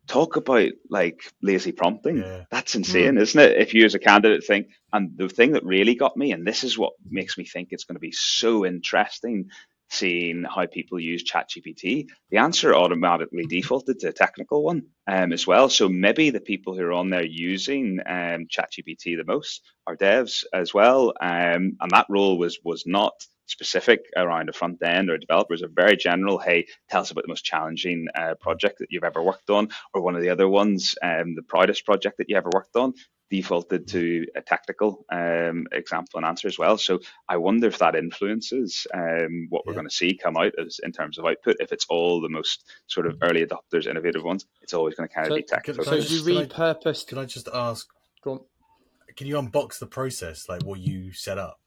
[0.07, 2.19] talk about like lazy prompting.
[2.19, 2.45] Yeah.
[2.51, 3.21] That's insane, mm.
[3.21, 3.59] isn't it?
[3.59, 6.65] If you as a candidate think, and the thing that really got me, and this
[6.65, 9.51] is what makes me think it's going to be so interesting
[9.91, 15.47] seeing how people use ChatGPT, the answer automatically defaulted to a technical one um, as
[15.47, 15.69] well.
[15.69, 20.45] So maybe the people who are on there using um, ChatGPT the most are devs
[20.55, 23.15] as well, um, and that role was was not
[23.51, 26.39] specific around a front end or developers are very general.
[26.39, 30.03] Hey, tell us about the most challenging uh, project that you've ever worked on, or
[30.03, 32.95] one of the other ones, um, the proudest project that you ever worked on.
[33.31, 36.77] Defaulted to a technical um, example and answer as well.
[36.79, 40.81] So I wonder if that influences um, what we're going to see come out as
[40.83, 41.59] in terms of output.
[41.61, 45.15] If it's all the most sort of early adopters, innovative ones, it's always going to
[45.15, 45.85] kind of so, be technical.
[45.85, 47.07] So you repurposed.
[47.07, 47.89] Can I just ask?
[48.25, 51.61] Can you unbox the process, like what you set up?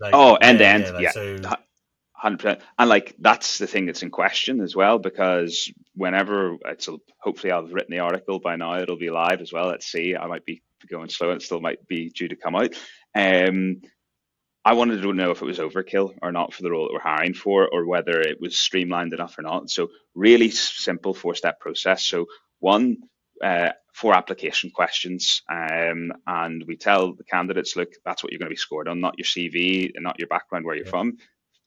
[0.00, 0.98] Like, oh, end to end, yeah.
[1.00, 1.10] yeah.
[1.10, 1.38] So...
[2.18, 6.88] Hundred percent, and like that's the thing that's in question as well, because whenever it's
[7.20, 9.66] hopefully I've written the article by now, it'll be live as well.
[9.66, 12.74] Let's see, I might be going slow, it still might be due to come out.
[13.14, 13.82] Um,
[14.64, 17.00] I wanted to know if it was overkill or not for the role that we're
[17.00, 19.68] hiring for, or whether it was streamlined enough or not.
[19.68, 22.02] So really simple four step process.
[22.02, 22.26] So
[22.60, 22.96] one,
[23.42, 28.50] uh, four application questions, um, and we tell the candidates, look, that's what you're going
[28.50, 30.90] to be scored on, not your CV and not your background, where you're yeah.
[30.90, 31.18] from.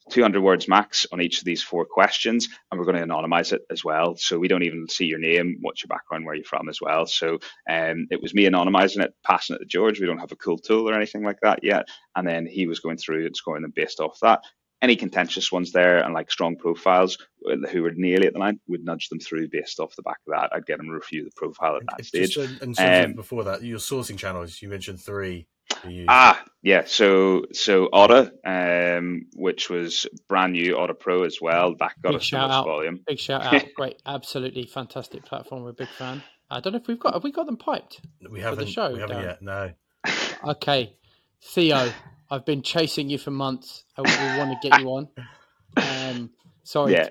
[0.09, 3.61] 200 words max on each of these four questions, and we're going to anonymize it
[3.69, 4.15] as well.
[4.15, 7.05] So we don't even see your name, what's your background, where you're from as well.
[7.05, 9.99] So um, it was me anonymizing it, passing it to George.
[9.99, 11.87] We don't have a cool tool or anything like that yet.
[12.15, 14.41] And then he was going through and scoring them based off that
[14.81, 17.17] any contentious ones there and like strong profiles
[17.49, 20.17] uh, who were nearly at the line would nudge them through based off the back
[20.27, 20.55] of that.
[20.55, 22.37] I'd get them to review the profile at that stage.
[22.37, 25.47] and um, before that, your sourcing channels, you mentioned three.
[26.07, 26.83] Ah, yeah.
[26.85, 31.75] So so Otta, um, which was brand new Otta Pro as well.
[31.79, 32.65] That got big us shout out.
[32.65, 33.01] volume.
[33.05, 33.63] Big shout out!
[33.75, 35.63] Great, absolutely fantastic platform.
[35.63, 36.23] We're a big fan.
[36.49, 38.01] I don't know if we've got have we got them piped.
[38.29, 38.59] We haven't.
[38.59, 39.41] the show, we haven't yet.
[39.41, 39.71] No.
[40.43, 40.95] okay,
[41.41, 41.91] Theo.
[42.31, 43.85] I've been chasing you for months.
[43.97, 45.07] I we want to get you on.
[45.77, 46.29] Um,
[46.63, 46.93] sorry.
[46.93, 47.09] Yeah.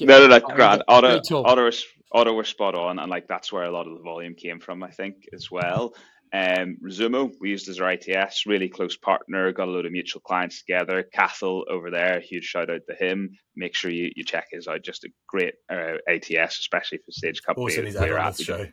[0.00, 0.82] no, no, no, Grant.
[0.88, 4.02] Otta, Otta, was, Otta were spot on, and like that's where a lot of the
[4.02, 5.94] volume came from, I think, as well.
[6.32, 10.20] Um, Rezoomo, we used as our ATS, really close partner, got a load of mutual
[10.20, 11.02] clients together.
[11.14, 13.30] Cathal over there, huge shout out to him.
[13.56, 14.82] Make sure you, you check his out.
[14.82, 17.64] Just a great uh, ATS, especially for Stage Company.
[17.64, 18.66] Also, he's on the show.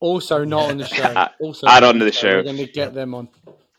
[0.00, 1.28] Also, not on the show.
[1.40, 2.36] Also, add on to the show.
[2.36, 3.28] We're going to get them on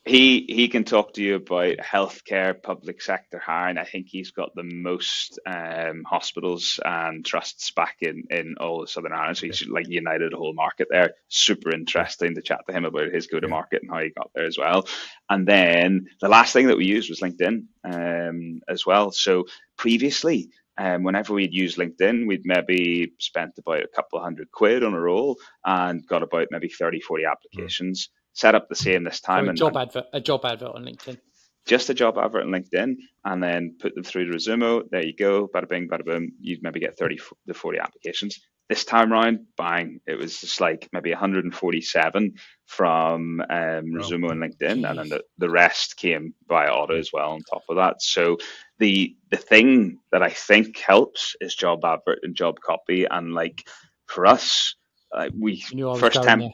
[0.04, 3.78] he he can talk to you about healthcare, public sector hiring.
[3.78, 8.90] I think he's got the most um, hospitals and trusts back in in all of
[8.90, 9.38] Southern Ireland.
[9.38, 11.12] So he's like united the whole market there.
[11.28, 14.32] Super interesting to chat to him about his go to market and how he got
[14.34, 14.88] there as well.
[15.30, 19.12] And then the last thing that we used was LinkedIn um, as well.
[19.12, 19.46] So
[19.78, 20.50] previously.
[20.78, 24.96] Um, whenever we'd use LinkedIn, we'd maybe spent about a couple of hundred quid on
[24.96, 28.08] a role and got about maybe 30, 40 applications.
[28.08, 29.46] Mm set up the same this time.
[29.46, 31.17] a and, job advert, a job advert on LinkedIn.
[31.65, 34.84] Just a job advert on LinkedIn, and then put them through to Rezoomo.
[34.89, 36.32] There you go, bada bing, bada boom.
[36.39, 38.39] You'd maybe get thirty to forty applications.
[38.72, 40.00] This time around, bang!
[40.08, 42.36] It was just like maybe 147
[42.67, 44.86] from um, Rezoomo oh, and LinkedIn, geez.
[44.86, 48.02] and then the, the rest came by Otta as well on top of that.
[48.02, 48.38] So
[48.80, 53.62] the the thing that I think helps is job advert and job copy, and like
[54.06, 54.76] for us,
[55.13, 55.65] uh, we
[55.98, 56.50] first time.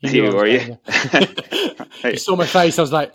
[0.00, 0.78] You, you were you?
[2.04, 2.78] you saw my face.
[2.78, 3.12] I was like,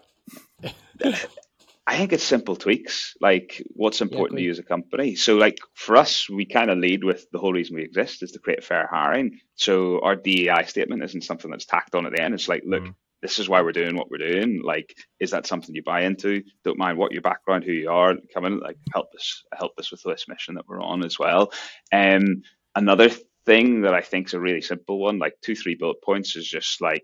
[1.90, 5.16] I think it's simple tweaks, like what's important yeah, to you as a company.
[5.16, 8.32] So, like for us, we kind of lead with the whole reason we exist is
[8.34, 9.40] to create fair hiring.
[9.56, 12.36] So, our DEI statement isn't something that's tacked on at the end.
[12.36, 12.94] It's like, look, mm.
[13.24, 14.62] this is why we're doing what we're doing.
[14.64, 16.44] Like, is that something you buy into?
[16.64, 19.90] Don't mind what your background, who you are, come in, like help us, help us
[19.92, 21.52] with this mission that we're on as well.
[21.92, 22.44] Um,
[22.76, 23.10] another
[23.46, 26.48] thing that I think is a really simple one, like two, three bullet points, is
[26.48, 27.04] just like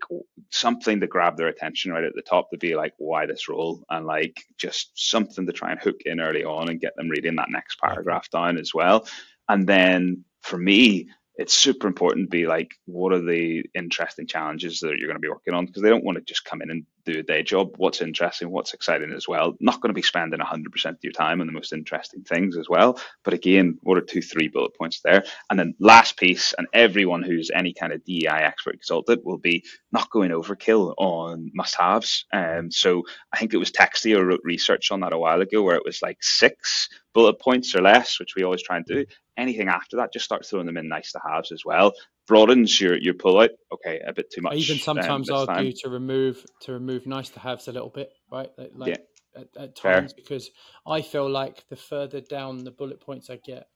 [0.50, 3.82] something to grab their attention right at the top to be like, why this role?
[3.90, 7.36] And like just something to try and hook in early on and get them reading
[7.36, 9.06] that next paragraph down as well.
[9.48, 14.80] And then for me, it's super important to be like, what are the interesting challenges
[14.80, 15.66] that you're going to be working on?
[15.66, 17.74] Because they don't want to just come in and do a day job.
[17.76, 19.54] What's interesting, what's exciting as well.
[19.60, 22.68] Not going to be spending 100% of your time on the most interesting things as
[22.68, 23.00] well.
[23.24, 25.24] But again, what are two, three bullet points there?
[25.50, 29.64] And then last piece, and everyone who's any kind of DEI expert consultant will be
[29.92, 32.26] not going overkill on must haves.
[32.32, 35.76] Um, so I think it was Textio wrote research on that a while ago where
[35.76, 39.06] it was like six bullet points or less, which we always try and do.
[39.38, 41.92] Anything after that, just start throwing them in nice to haves as well.
[42.26, 43.50] Broadens your your pull out.
[43.72, 44.54] Okay, a bit too much.
[44.54, 45.80] I even sometimes um, argue time.
[45.82, 48.50] to remove to remove nice to haves a little bit, right?
[48.74, 49.40] Like, yeah.
[49.40, 50.16] At, at, times Fair.
[50.16, 50.50] because
[50.86, 53.68] I feel like the further down the bullet points I get,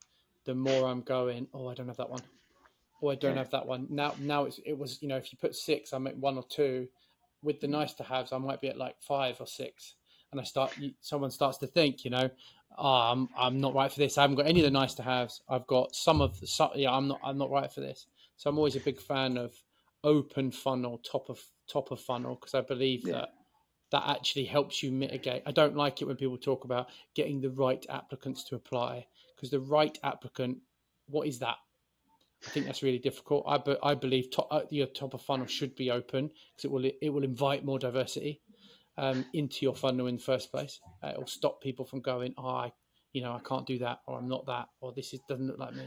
[0.46, 1.48] the more I'm going.
[1.52, 2.22] Oh, I don't have that one.
[3.02, 3.42] Oh, I don't yeah.
[3.42, 3.86] have that one.
[3.90, 6.44] Now, now it's it was you know if you put six, I'm at one or
[6.48, 6.88] two.
[7.42, 9.94] With the nice to haves, I might be at like five or six,
[10.32, 10.76] and I start.
[11.00, 12.28] Someone starts to think, you know,
[12.76, 14.18] oh, I'm I'm not right for this.
[14.18, 15.40] I haven't got any of the nice to haves.
[15.48, 16.92] I've got some of the some, yeah.
[16.92, 18.06] I'm not I'm not right for this.
[18.40, 19.52] So I'm always a big fan of
[20.02, 21.38] open funnel, top of
[21.70, 23.12] top of funnel, because I believe yeah.
[23.12, 23.28] that
[23.90, 25.42] that actually helps you mitigate.
[25.44, 29.04] I don't like it when people talk about getting the right applicants to apply
[29.36, 30.56] because the right applicant,
[31.06, 31.56] what is that?
[32.46, 33.44] I think that's really difficult.
[33.46, 36.70] I, be, I believe top, uh, your top of funnel should be open because it
[36.70, 38.40] will it will invite more diversity
[38.96, 40.80] um, into your funnel in the first place.
[41.04, 42.72] Uh, it will stop people from going, oh, I,
[43.12, 45.58] you know, I can't do that, or I'm not that, or this is, doesn't look
[45.58, 45.84] like me.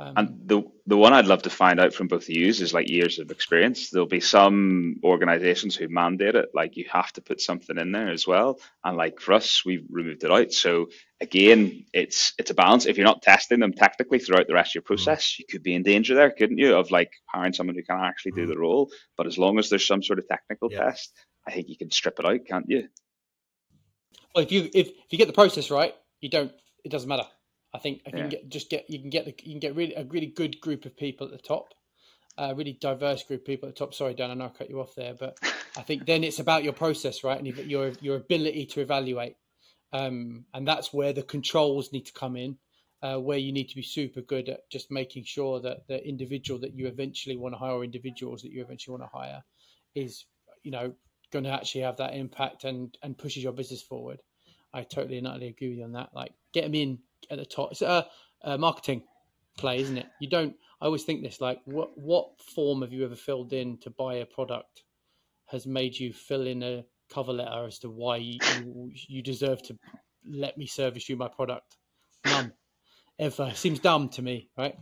[0.00, 2.72] Um, and the the one I'd love to find out from both of you is
[2.72, 3.90] like years of experience.
[3.90, 8.10] There'll be some organizations who mandate it, like you have to put something in there
[8.10, 8.60] as well.
[8.84, 10.52] And like for us, we've removed it out.
[10.52, 10.86] So
[11.20, 12.86] again, it's it's a balance.
[12.86, 15.04] If you're not testing them technically throughout the rest of your mm-hmm.
[15.04, 16.76] process, you could be in danger there, couldn't you?
[16.76, 18.52] Of like hiring someone who can actually do mm-hmm.
[18.52, 18.90] the role.
[19.16, 20.84] But as long as there's some sort of technical yeah.
[20.84, 21.12] test,
[21.44, 22.86] I think you can strip it out, can't you?
[24.32, 26.52] Well, if you if, if you get the process right, you don't.
[26.84, 27.26] It doesn't matter.
[27.74, 28.26] I think I can yeah.
[28.28, 30.84] get just get you can get the, you can get really a really good group
[30.86, 31.74] of people at the top,
[32.38, 33.94] a really diverse group of people at the top.
[33.94, 35.38] Sorry, Dan, I know I cut you off there, but
[35.76, 39.36] I think then it's about your process, right, and your your ability to evaluate,
[39.92, 42.56] um, and that's where the controls need to come in,
[43.02, 46.60] uh, where you need to be super good at just making sure that the individual
[46.60, 49.42] that you eventually want to hire, or individuals that you eventually want to hire,
[49.94, 50.24] is
[50.62, 50.94] you know
[51.30, 54.20] going to actually have that impact and and pushes your business forward.
[54.72, 56.10] I totally and utterly agree with you on that.
[56.14, 56.98] Like get them in
[57.30, 57.72] at the top.
[57.72, 58.06] It's a,
[58.42, 59.02] a marketing
[59.56, 60.06] play, isn't it?
[60.20, 60.54] You don't.
[60.80, 64.14] I always think this: like, what what form have you ever filled in to buy
[64.14, 64.82] a product
[65.46, 68.38] has made you fill in a cover letter as to why you,
[68.92, 69.78] you, deserve to
[70.28, 71.76] let me service you my product?
[72.26, 72.52] None
[73.18, 73.52] ever.
[73.54, 74.76] Seems dumb to me, right?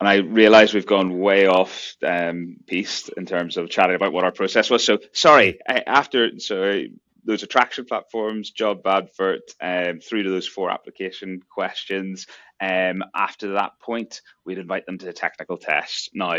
[0.00, 4.24] and I realize we've gone way off um, piece in terms of chatting about what
[4.24, 4.84] our process was.
[4.84, 6.84] So sorry, after so
[7.24, 12.26] those attraction platforms, job advert, um, through to those four application questions.
[12.60, 16.10] Um, after that point, we'd invite them to technical test.
[16.14, 16.34] Now,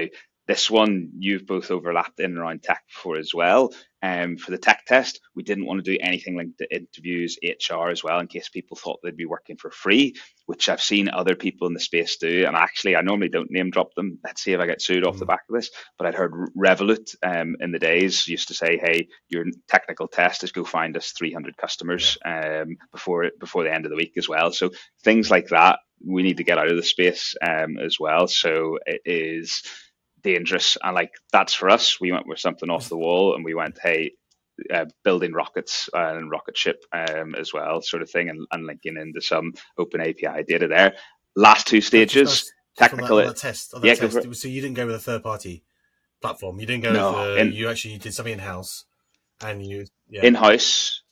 [0.47, 3.73] this one you've both overlapped in and around tech before as well.
[4.03, 7.89] Um, for the tech test, we didn't want to do anything linked to interviews, HR
[7.89, 10.15] as well, in case people thought they'd be working for free,
[10.47, 12.45] which I've seen other people in the space do.
[12.47, 14.17] And actually, I normally don't name drop them.
[14.23, 15.19] Let's see if I get sued off mm.
[15.19, 15.69] the back of this.
[15.99, 20.43] But I'd heard Revolut um, in the days used to say, "Hey, your technical test
[20.43, 24.27] is go find us 300 customers um, before before the end of the week as
[24.27, 24.71] well." So
[25.03, 28.27] things like that we need to get out of the space um, as well.
[28.27, 29.61] So it is
[30.23, 30.77] dangerous.
[30.83, 31.99] And like that's for us.
[31.99, 34.11] We went with something off the wall, and we went, hey,
[34.71, 38.97] uh, building rockets and rocket ship um, as well, sort of thing, and, and, linking
[38.97, 40.93] into some open API data there.
[41.35, 43.73] Last two stages, technical on that, that test.
[43.81, 44.35] Yeah, test.
[44.35, 45.63] so you didn't go with a third party
[46.21, 46.59] platform.
[46.59, 48.85] You didn't go no, with the, in, you actually did something in house,
[49.41, 50.23] and you yeah.
[50.23, 51.03] in house.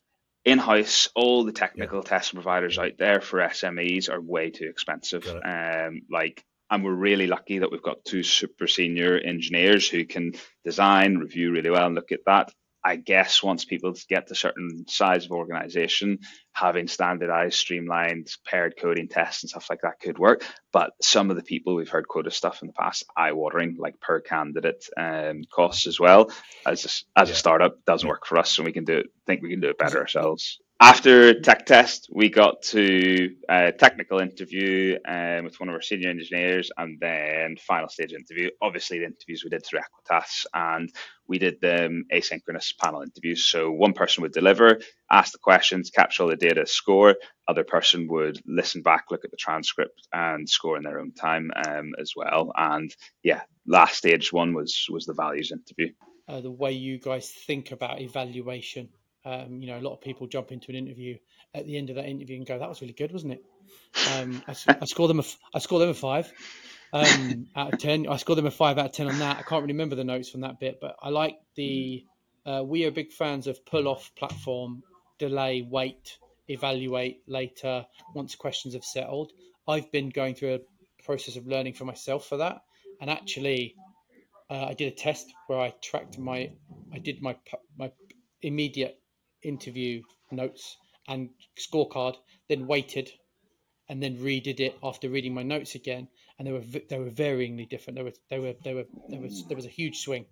[0.45, 2.09] In house, all the technical yeah.
[2.09, 5.27] testing providers out there for SMEs are way too expensive.
[5.27, 10.33] Um, like and we're really lucky that we've got two super senior engineers who can
[10.63, 12.51] design, review really well, and look at that.
[12.81, 16.19] I guess once people get to certain size of organization,
[16.53, 20.45] having standardized, streamlined, paired coding tests and stuff like that could work.
[20.71, 23.99] But some of the people we've heard quoted stuff in the past, eye watering, like
[23.99, 26.31] per candidate um, costs as well.
[26.65, 27.33] As a, as yeah.
[27.33, 29.07] a startup, doesn't work for us, and we can do it.
[29.27, 34.19] Think we can do it better ourselves after tech test, we got to a technical
[34.19, 38.49] interview um, with one of our senior engineers, and then final stage interview.
[38.61, 40.89] Obviously, the interviews we did through Equitas, and
[41.27, 43.45] we did them asynchronous panel interviews.
[43.45, 44.79] So one person would deliver,
[45.11, 47.15] ask the questions, capture all the data, score.
[47.45, 51.51] Other person would listen back, look at the transcript, and score in their own time
[51.67, 52.53] um, as well.
[52.55, 52.89] And
[53.21, 55.93] yeah, last stage one was was the values interview.
[56.25, 58.87] Uh, the way you guys think about evaluation
[59.25, 61.17] um, you know, a lot of people jump into an interview
[61.53, 63.45] at the end of that interview and go, "That was really good, wasn't it?"
[64.15, 66.31] Um, I, I score them a, I score them a five
[66.93, 68.07] um, out of ten.
[68.07, 69.37] I score them a five out of ten on that.
[69.37, 72.05] I can't really remember the notes from that bit, but I like the.
[72.45, 74.81] Uh, we are big fans of pull off platform,
[75.19, 76.17] delay, wait,
[76.47, 79.31] evaluate later once questions have settled.
[79.67, 82.61] I've been going through a process of learning for myself for that,
[83.01, 83.75] and actually,
[84.49, 86.51] uh, I did a test where I tracked my,
[86.93, 87.35] I did my
[87.77, 87.91] my
[88.41, 88.99] immediate
[89.43, 90.77] interview notes
[91.07, 92.15] and scorecard,
[92.47, 93.11] then waited
[93.89, 97.67] and then redid it after reading my notes again, and they were they were varyingly
[97.67, 97.95] different.
[97.95, 100.25] There was they were they were there was there was a huge swing.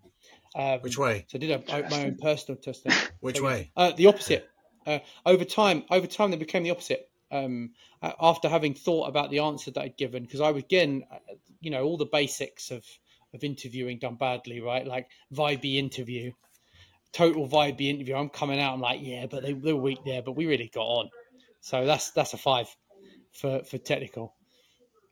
[0.56, 1.26] Um, Which way?
[1.28, 2.94] So I did a, my own personal testing.
[3.20, 3.72] Which so, way?
[3.76, 4.48] Uh, the opposite.
[4.86, 7.10] Uh, over time, over time, they became the opposite.
[7.30, 11.18] Um, after having thought about the answer that I'd given, because I was again, uh,
[11.60, 12.86] you know, all the basics of
[13.34, 14.86] of interviewing done badly, right?
[14.86, 16.32] Like Vibe interview,
[17.14, 18.16] total vibe the interview.
[18.16, 18.74] I'm coming out.
[18.74, 21.10] I'm like, yeah, but they, they were weak there, but we really got on.
[21.62, 22.68] So that's that's a five
[23.34, 24.34] for for technical.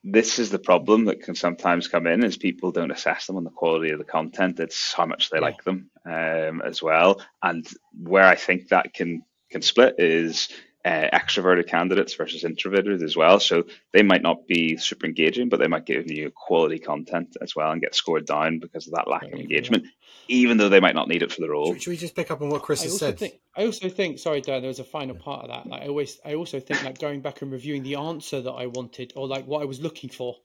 [0.03, 3.43] This is the problem that can sometimes come in is people don't assess them on
[3.43, 4.59] the quality of the content.
[4.59, 5.45] It's how much they yeah.
[5.45, 7.21] like them um, as well.
[7.41, 7.67] And
[7.97, 10.49] where I think that can can split is
[10.85, 13.39] uh, extroverted candidates versus introverted as well.
[13.39, 17.55] So they might not be super engaging, but they might give you quality content as
[17.55, 19.85] well and get scored down because of that lack of engagement,
[20.27, 21.73] even though they might not need it for the role.
[21.73, 23.17] Should, should we just pick up on what Chris I has said?
[23.17, 25.67] Think, I also think, sorry, Dan, there was a final part of that.
[25.67, 28.67] Like I always, I also think like going back and reviewing the answer that I
[28.67, 30.35] wanted or like what I was looking for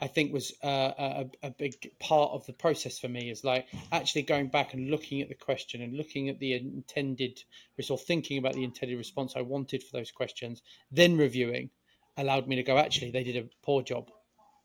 [0.00, 3.66] I think was uh, a, a big part of the process for me is like
[3.90, 7.42] actually going back and looking at the question and looking at the intended
[7.90, 11.70] or thinking about the intended response I wanted for those questions, then reviewing
[12.16, 14.10] allowed me to go actually they did a poor job.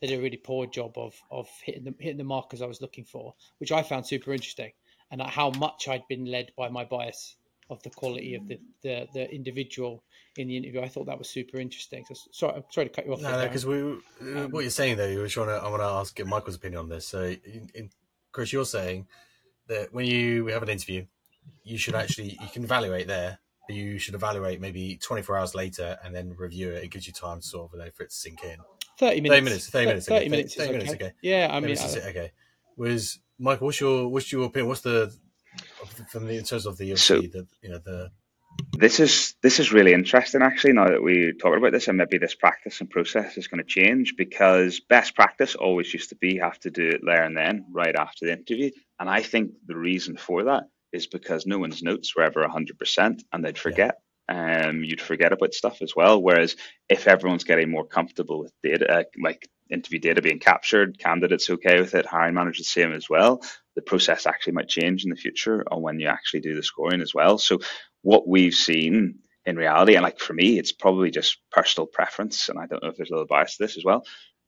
[0.01, 2.81] They did a really poor job of of hitting the hitting the markers I was
[2.81, 4.73] looking for, which I found super interesting,
[5.09, 7.35] and how much I'd been led by my bias
[7.69, 10.03] of the quality of the, the, the individual
[10.37, 10.81] in the interview.
[10.81, 12.05] I thought that was super interesting.
[12.07, 13.21] So sorry, I'm sorry to cut you off.
[13.21, 14.01] No, because we, um,
[14.51, 15.53] what you're saying though, you were trying to.
[15.53, 17.07] I want to ask Michael's opinion on this.
[17.07, 17.89] So, in, in,
[18.31, 19.07] Chris, you're saying
[19.67, 21.05] that when you have an interview,
[21.63, 23.39] you should actually you can evaluate there.
[23.67, 26.83] But you should evaluate maybe 24 hours later and then review it.
[26.83, 28.57] It gives you time to sort of you know, for it to sink in.
[28.99, 29.37] 30 minutes.
[29.37, 29.69] 30 minutes.
[29.69, 30.05] 30 minutes.
[30.07, 30.29] 30 okay.
[30.29, 30.55] minutes.
[30.55, 30.93] 30 minutes.
[30.93, 31.11] Okay.
[31.21, 32.31] Yeah, I mean, I, okay.
[32.75, 33.67] Was Michael?
[33.67, 34.67] What's your what's your opinion?
[34.67, 35.15] What's the
[36.09, 38.11] from the in terms of the, so, the you know the
[38.77, 42.17] this is this is really interesting actually now that we're talking about this and maybe
[42.17, 46.37] this practice and process is going to change because best practice always used to be
[46.37, 49.75] have to do it there and then right after the interview and i think the
[49.75, 54.67] reason for that is because no one's notes were ever 100% and they'd forget yeah.
[54.67, 56.55] um you'd forget about stuff as well whereas
[56.89, 61.95] if everyone's getting more comfortable with data like interview data being captured candidates okay with
[61.95, 63.41] it hiring managers the same as well
[63.75, 67.01] the process actually might change in the future on when you actually do the scoring
[67.01, 67.59] as well so
[68.01, 72.59] what we've seen in reality, and like for me, it's probably just personal preference, and
[72.59, 74.05] I don't know if there's a little bias to this as well.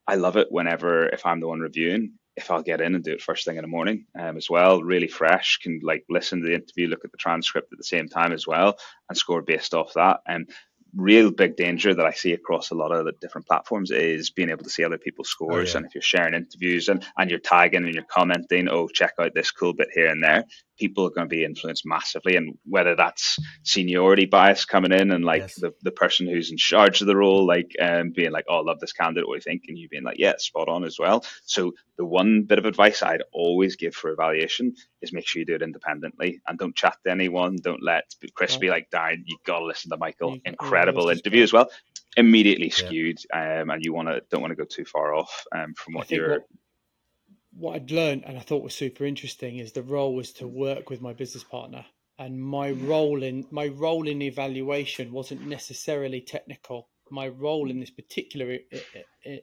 [0.07, 3.13] I love it whenever if I'm the one reviewing, if I'll get in and do
[3.13, 6.47] it first thing in the morning um, as well, really fresh, can like listen to
[6.47, 8.77] the interview, look at the transcript at the same time as well,
[9.09, 10.19] and score based off that.
[10.27, 10.49] And
[10.95, 14.49] real big danger that I see across a lot of the different platforms is being
[14.49, 15.69] able to see other people's oh, scores.
[15.69, 15.77] Oh, yeah.
[15.77, 19.33] And if you're sharing interviews and, and you're tagging and you're commenting, oh, check out
[19.33, 20.45] this cool bit here and there,
[20.77, 22.35] people are going to be influenced massively.
[22.35, 25.55] And whether that's seniority bias coming in and like yes.
[25.55, 28.61] the, the person who's in charge of the role, like um, being like, oh, I
[28.61, 29.63] love this candidate, what do you think?
[29.67, 31.25] And you being like, yeah, spot on as well.
[31.45, 35.45] So the one bit of advice I'd always give for evaluation is make sure you
[35.45, 37.57] do it independently and don't chat to anyone.
[37.61, 38.03] Don't let
[38.33, 40.37] Chris be like, Darren, you got to listen to Michael.
[40.45, 41.69] Incredible interview as well.
[42.17, 43.61] Immediately skewed, yeah.
[43.61, 46.09] um, and you want to don't want to go too far off um, from what
[46.09, 46.29] you're.
[46.29, 46.43] What,
[47.57, 50.89] what I'd learned and I thought was super interesting is the role was to work
[50.89, 51.85] with my business partner,
[52.19, 52.87] and my mm.
[52.87, 56.89] role in my role in evaluation wasn't necessarily technical.
[57.11, 58.57] My role in this particular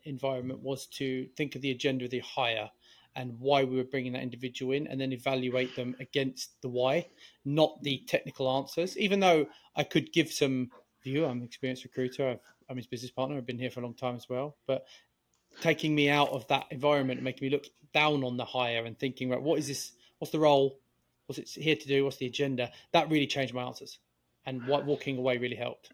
[0.05, 2.71] environment was to think of the agenda of the hire
[3.15, 7.07] and why we were bringing that individual in, and then evaluate them against the why,
[7.45, 8.97] not the technical answers.
[8.97, 9.47] Even though
[9.77, 10.71] I could give some
[11.05, 12.39] view, I'm an experienced recruiter.
[12.69, 13.37] i am his business partner.
[13.37, 14.87] I've been here for a long time as well, but
[15.61, 18.99] taking me out of that environment and making me look down on the hire and
[18.99, 19.93] thinking, right, what is this?
[20.19, 20.79] What's the role?
[21.27, 22.05] What's it here to do?
[22.05, 22.71] What's the agenda?
[22.93, 23.99] That really changed my answers,
[24.45, 25.91] and what walking away really helped.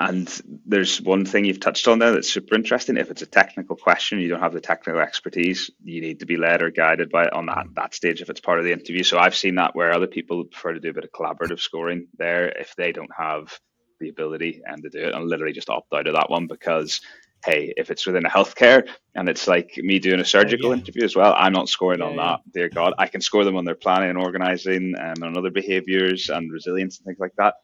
[0.00, 0.30] And
[0.64, 2.96] there's one thing you've touched on there that's super interesting.
[2.96, 6.36] If it's a technical question, you don't have the technical expertise, you need to be
[6.36, 9.02] led or guided by on that, that stage if it's part of the interview.
[9.02, 12.06] So I've seen that where other people prefer to do a bit of collaborative scoring
[12.16, 13.58] there if they don't have
[13.98, 17.00] the ability and to do it and literally just opt out of that one because
[17.44, 20.80] hey, if it's within a healthcare and it's like me doing a surgical oh, yeah.
[20.80, 22.40] interview as well, I'm not scoring yeah, on that.
[22.52, 26.28] Dear God, I can score them on their planning and organizing um, and other behaviors
[26.28, 27.54] and resilience and things like that.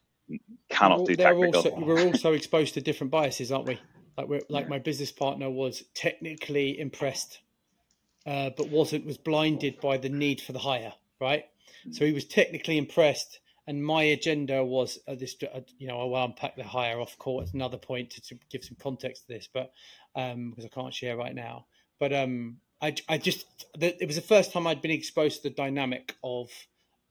[0.69, 1.55] Cannot we're, do technical.
[1.55, 3.79] Also, we're also exposed to different biases, aren't we?
[4.17, 7.39] Like we're, like my business partner was technically impressed,
[8.25, 10.93] uh, but wasn't was blinded by the need for the hire.
[11.19, 11.45] Right,
[11.91, 15.35] so he was technically impressed and my agenda was uh, this.
[15.41, 17.45] Uh, you know, I'll unpack the hire off court.
[17.45, 19.71] It's another point to, to, give some context to this, but
[20.15, 21.65] um, because I can't share right now.
[21.99, 23.45] But um, I, I just
[23.77, 26.49] the, it was the first time I'd been exposed to the dynamic of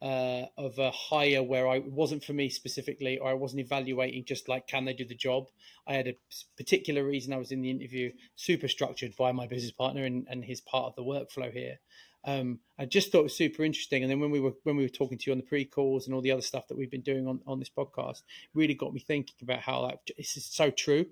[0.05, 4.51] uh, of a hire where I wasn't for me specifically, or I wasn't evaluating just
[4.51, 5.49] like can they do the job.
[5.87, 6.17] I had a
[6.59, 10.45] particular reason I was in the interview, super structured by my business partner and, and
[10.45, 11.79] his part of the workflow here.
[12.27, 14.03] Um, I just thought it was super interesting.
[14.03, 16.15] And then when we were when we were talking to you on the pre-calls and
[16.15, 19.01] all the other stuff that we've been doing on, on this podcast, really got me
[19.01, 21.07] thinking about how that this is so true.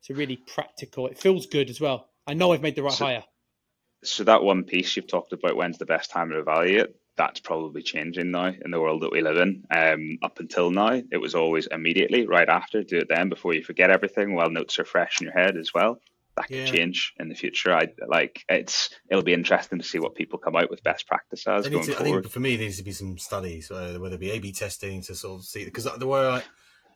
[0.00, 1.06] It's a really practical.
[1.06, 2.08] It feels good as well.
[2.26, 3.24] I know I've made the right so, hire.
[4.04, 6.94] So that one piece you've talked about, when's the best time to evaluate?
[7.18, 9.64] That's probably changing now in the world that we live in.
[9.70, 13.62] Um, up until now, it was always immediately, right after, do it then before you
[13.62, 16.00] forget everything while notes are fresh in your head as well
[16.38, 16.64] that could yeah.
[16.66, 17.74] change in the future.
[17.74, 21.46] I like it's it'll be interesting to see what people come out with best practice
[21.46, 22.18] as going to, forward.
[22.18, 24.52] I think for me, there needs to be some studies, uh, whether it be A/B
[24.52, 26.42] testing to sort of see because the way I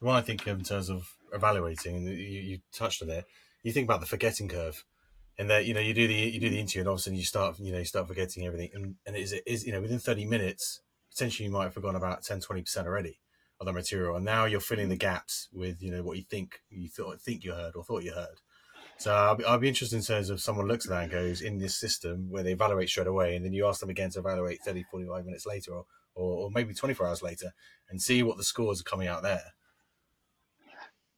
[0.01, 3.25] the way I think in terms of evaluating, you, you touched on it.
[3.62, 4.85] You think about the forgetting curve,
[5.39, 7.03] and that you know you do the you do the interview, and all of a
[7.03, 9.66] sudden you start you know you start forgetting everything, and and it is, it is
[9.66, 10.80] you know within thirty minutes
[11.11, 13.18] potentially you might have forgotten about 10 20 percent already
[13.61, 15.01] of the material, and now you're filling the mm.
[15.01, 18.12] gaps with you know what you think you thought think you heard or thought you
[18.12, 18.41] heard.
[18.99, 21.41] So I'll be, I'll be interested in terms of someone looks at that and goes
[21.41, 24.20] in this system where they evaluate straight away, and then you ask them again to
[24.20, 27.53] evaluate 30, 45 minutes later, or, or, or maybe 24 hours later,
[27.91, 29.55] and see what the scores are coming out there.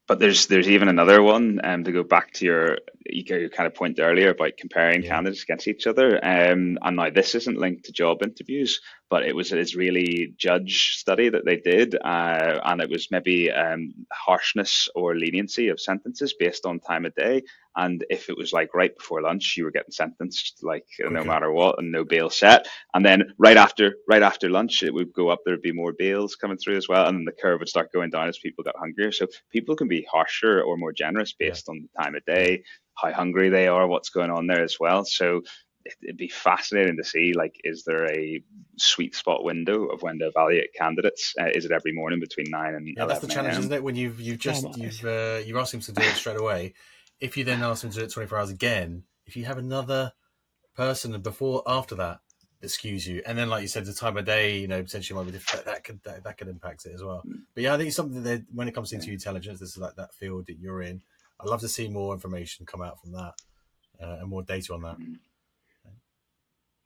[0.07, 3.75] But there's there's even another one um, to go back to your your kind of
[3.75, 5.09] point earlier about comparing yeah.
[5.09, 6.17] candidates against each other.
[6.23, 8.81] Um, and now this isn't linked to job interviews,
[9.11, 13.51] but it was an Israeli judge study that they did, uh, and it was maybe
[13.51, 17.43] um, harshness or leniency of sentences based on time of day.
[17.77, 21.13] And if it was like right before lunch, you were getting sentenced like okay.
[21.13, 22.69] no matter what, and no bail set.
[22.95, 25.41] And then right after right after lunch, it would go up.
[25.45, 27.93] There would be more bails coming through as well, and then the curve would start
[27.93, 29.13] going down as people got hungrier.
[29.13, 31.73] So people can be harsher or more generous based yeah.
[31.73, 32.63] on the time of day,
[32.97, 35.05] how hungry they are, what's going on there as well.
[35.05, 35.43] So
[36.03, 38.43] it'd be fascinating to see like is there a
[38.77, 42.75] sweet spot window of when to evaluate candidates uh, is it every morning between 9
[42.75, 45.75] and yeah that's the challenge isn't it when you've you've just you've uh, you've asked
[45.75, 46.75] him to do it straight away
[47.21, 50.13] if you then ask them to do it 24 hours again, if you have another
[50.77, 52.21] person before after that
[52.61, 55.19] that skews you, and then like you said, the time of day, you know, potentially
[55.19, 55.65] might be different.
[55.65, 57.23] That could that, that could impact it as well.
[57.27, 57.43] Mm.
[57.55, 59.97] But yeah, I think it's something that when it comes into intelligence, this is like
[59.97, 61.03] that field that you're in.
[61.41, 63.35] I'd love to see more information come out from that
[64.03, 64.99] uh, and more data on that.
[64.99, 65.17] Mm.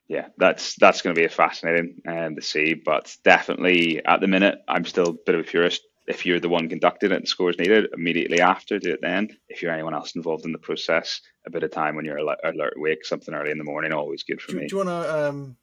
[0.08, 4.26] Yeah, that's that's going to be a fascinating um, to see, but definitely at the
[4.26, 7.28] minute, I'm still a bit of a purist if you're the one conducting it and
[7.28, 9.28] scores needed immediately after, do it then.
[9.50, 12.38] If you're anyone else involved in the process, a bit of time when you're alert,
[12.42, 14.66] alert awake, something early in the morning, always good for do, me.
[14.66, 15.56] Do you want to um,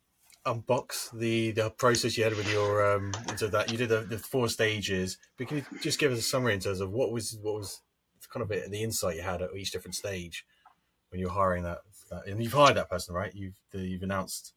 [0.45, 3.71] unbox the, the process you had with your um, into that?
[3.71, 6.59] You did the, the four stages, but can you just give us a summary in
[6.59, 7.81] terms of what was what was
[8.31, 10.45] kind of bit the insight you had at each different stage
[11.15, 11.77] when you're hiring that,
[12.11, 13.33] that and you've hired that person, right?
[13.33, 14.53] You've the, you've announced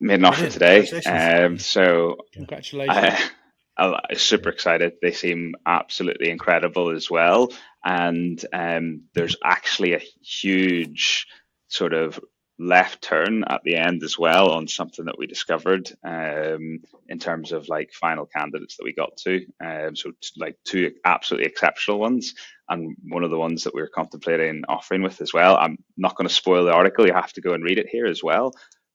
[0.00, 0.88] made an offer today.
[1.06, 3.30] Um, so congratulations.
[3.74, 4.92] Uh, I'm super excited.
[5.00, 7.50] They seem absolutely incredible as well.
[7.82, 11.26] And um, there's actually a huge
[11.68, 12.20] sort of
[12.58, 17.52] left turn at the end as well on something that we discovered um, in terms
[17.52, 19.46] of like final candidates that we got to.
[19.64, 22.34] Um, so like two absolutely exceptional ones,
[22.68, 25.56] and one of the ones that we are contemplating offering with as well.
[25.56, 28.06] I'm not going to spoil the article; you have to go and read it here
[28.06, 28.54] as well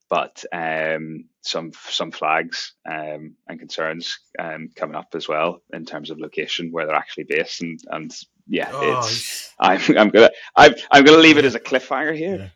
[0.10, 6.10] but um, some some flags um, and concerns um, coming up as well in terms
[6.10, 8.14] of location where they're actually based and and
[8.48, 12.38] yeah, oh, it's I'm I'm gonna I'm I'm gonna leave it as a cliffhanger here.
[12.38, 12.50] Yeah.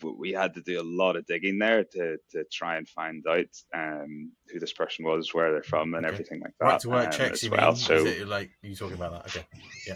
[0.00, 3.24] But we had to do a lot of digging there to to try and find
[3.28, 6.14] out um, who this person was, where they're from, and okay.
[6.14, 6.66] everything like that.
[6.66, 7.72] Right to work um, checks, as well.
[7.72, 7.76] Mean?
[7.76, 9.36] So, like you talking about that?
[9.36, 9.46] Okay,
[9.86, 9.94] yeah.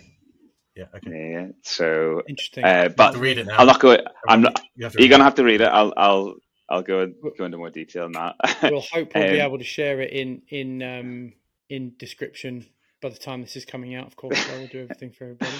[0.76, 0.84] Yeah.
[0.94, 1.32] Okay.
[1.32, 1.46] Yeah.
[1.62, 2.64] So interesting.
[2.64, 3.56] Uh, but read it now.
[3.58, 3.96] I'll not go.
[4.28, 4.60] I'm not.
[4.76, 5.68] You are gonna have to read it.
[5.68, 5.92] I'll.
[5.96, 6.34] I'll.
[6.68, 8.34] I'll go go into more detail on that.
[8.62, 11.32] we'll hope we'll um, be able to share it in in um,
[11.70, 12.66] in description
[13.00, 14.06] by the time this is coming out.
[14.06, 15.52] Of course, I will do everything for everybody.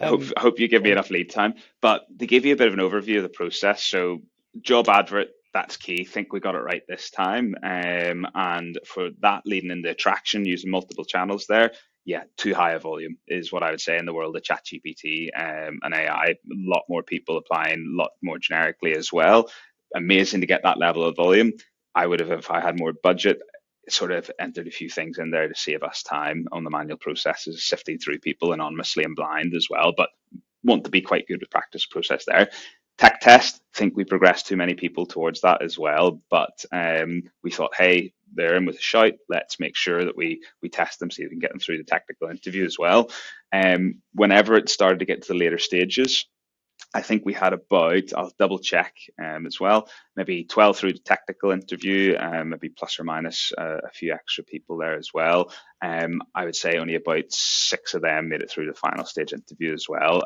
[0.00, 1.54] Um, I hope, hope you give me enough lead time.
[1.82, 3.84] But they give you a bit of an overview of the process.
[3.84, 4.20] So
[4.60, 6.06] job advert, that's key.
[6.08, 7.54] I think we got it right this time.
[7.62, 11.72] Um, and for that leading into attraction, using multiple channels there,
[12.08, 15.28] yeah, too high a volume is what I would say in the world of ChatGPT
[15.36, 16.24] um, and AI.
[16.30, 19.50] A lot more people applying, a lot more generically as well.
[19.94, 21.52] Amazing to get that level of volume.
[21.94, 23.40] I would have, if I had more budget,
[23.90, 26.96] sort of entered a few things in there to save us time on the manual
[26.96, 30.08] processes, sifting through people anonymously and blind as well, but
[30.64, 32.48] want to be quite good with practice process there.
[32.98, 37.22] Tech test, I think we progressed too many people towards that as well, but um,
[37.44, 39.12] we thought, hey, they're in with a shout.
[39.28, 41.78] Let's make sure that we we test them, see if we can get them through
[41.78, 43.10] the technical interview as well.
[43.52, 46.26] Um, whenever it started to get to the later stages,
[46.94, 50.98] I think we had about, I'll double check um, as well, maybe 12 through the
[51.00, 55.52] technical interview, um, maybe plus or minus uh, a few extra people there as well.
[55.82, 59.32] Um, I would say only about six of them made it through the final stage
[59.32, 60.22] interview as well.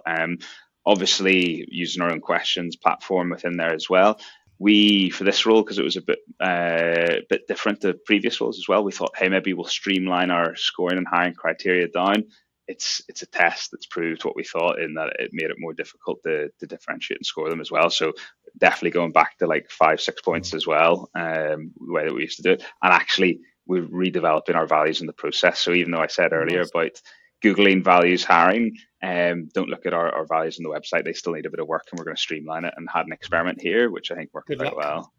[0.85, 4.18] Obviously, using our own questions platform within there as well.
[4.59, 8.59] We, for this role, because it was a bit uh, bit different to previous roles
[8.59, 12.24] as well, we thought, hey, maybe we'll streamline our scoring and hiring criteria down
[12.68, 15.72] it's it's a test that's proved what we thought in that it made it more
[15.72, 17.91] difficult to, to differentiate and score them as well.
[17.91, 18.12] So
[18.59, 22.22] definitely going back to like five six points as well, um, the way that we
[22.22, 25.61] used to do it, and actually we're redeveloping our values in the process.
[25.61, 26.70] So even though I said earlier nice.
[26.70, 27.01] about
[27.43, 31.05] googling values hiring, um, don't look at our, our values on the website.
[31.05, 33.07] They still need a bit of work, and we're going to streamline it and had
[33.07, 34.84] an experiment here, which I think worked Good quite luck.
[34.84, 35.12] well.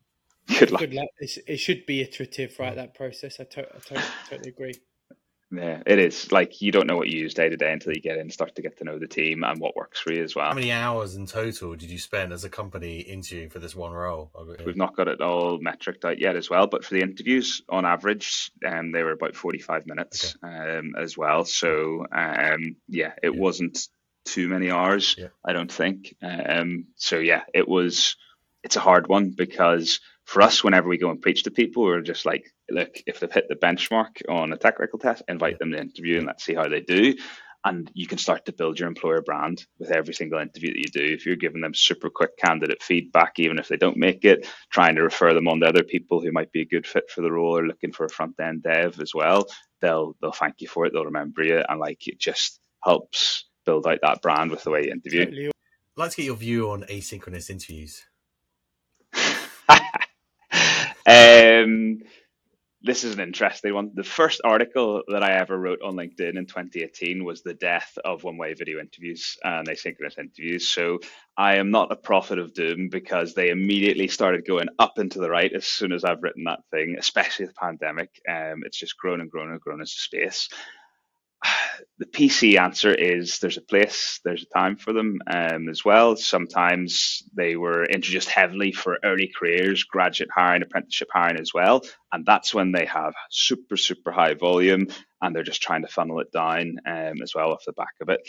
[0.60, 0.82] Good luck.
[0.82, 1.08] Good luck.
[1.20, 2.76] It should be iterative, right?
[2.76, 3.40] That process.
[3.40, 4.74] I, to- I totally, totally agree.
[5.56, 6.32] Yeah, it is.
[6.32, 8.56] Like you don't know what you use day to day until you get in, start
[8.56, 10.48] to get to know the team and what works for you as well.
[10.48, 13.92] How many hours in total did you spend as a company interviewing for this one
[13.92, 14.32] role?
[14.66, 17.86] We've not got it all metriced out yet as well, but for the interviews, on
[17.86, 20.78] average, um, they were about forty-five minutes okay.
[20.78, 21.46] um, as well.
[21.46, 23.40] So um, yeah, it yeah.
[23.40, 23.88] wasn't
[24.26, 25.28] too many hours, yeah.
[25.46, 26.16] I don't think.
[26.22, 28.16] Um, so yeah, it was.
[28.64, 32.00] It's a hard one because for us, whenever we go and preach to people, we're
[32.00, 35.80] just like, look, if they've hit the benchmark on a technical test, invite them to
[35.80, 37.16] interview and let's see how they do.
[37.66, 40.92] And you can start to build your employer brand with every single interview that you
[40.92, 41.14] do.
[41.14, 44.96] If you're giving them super quick candidate feedback, even if they don't make it, trying
[44.96, 47.32] to refer them on to other people who might be a good fit for the
[47.32, 49.48] role or looking for a front end dev as well,
[49.80, 50.92] they'll they'll thank you for it.
[50.92, 54.86] They'll remember you, and like it just helps build out that brand with the way
[54.86, 55.52] you interview.
[55.96, 58.04] I'd like to get your view on asynchronous interviews.
[61.06, 62.02] um,
[62.84, 63.92] this is an interesting one.
[63.94, 68.24] The first article that I ever wrote on LinkedIn in 2018 was the death of
[68.24, 70.68] one-way video interviews and asynchronous interviews.
[70.68, 71.00] So
[71.38, 75.30] I am not a prophet of doom because they immediately started going up into the
[75.30, 78.10] right as soon as I've written that thing, especially the pandemic.
[78.30, 80.50] Um, it's just grown and grown and grown as a space
[81.98, 86.16] the PC answer is there's a place, there's a time for them um, as well.
[86.16, 91.84] Sometimes they were introduced heavily for early careers, graduate hiring, apprenticeship hiring as well.
[92.12, 94.88] And that's when they have super, super high volume
[95.22, 98.10] and they're just trying to funnel it down um, as well off the back of
[98.10, 98.22] it.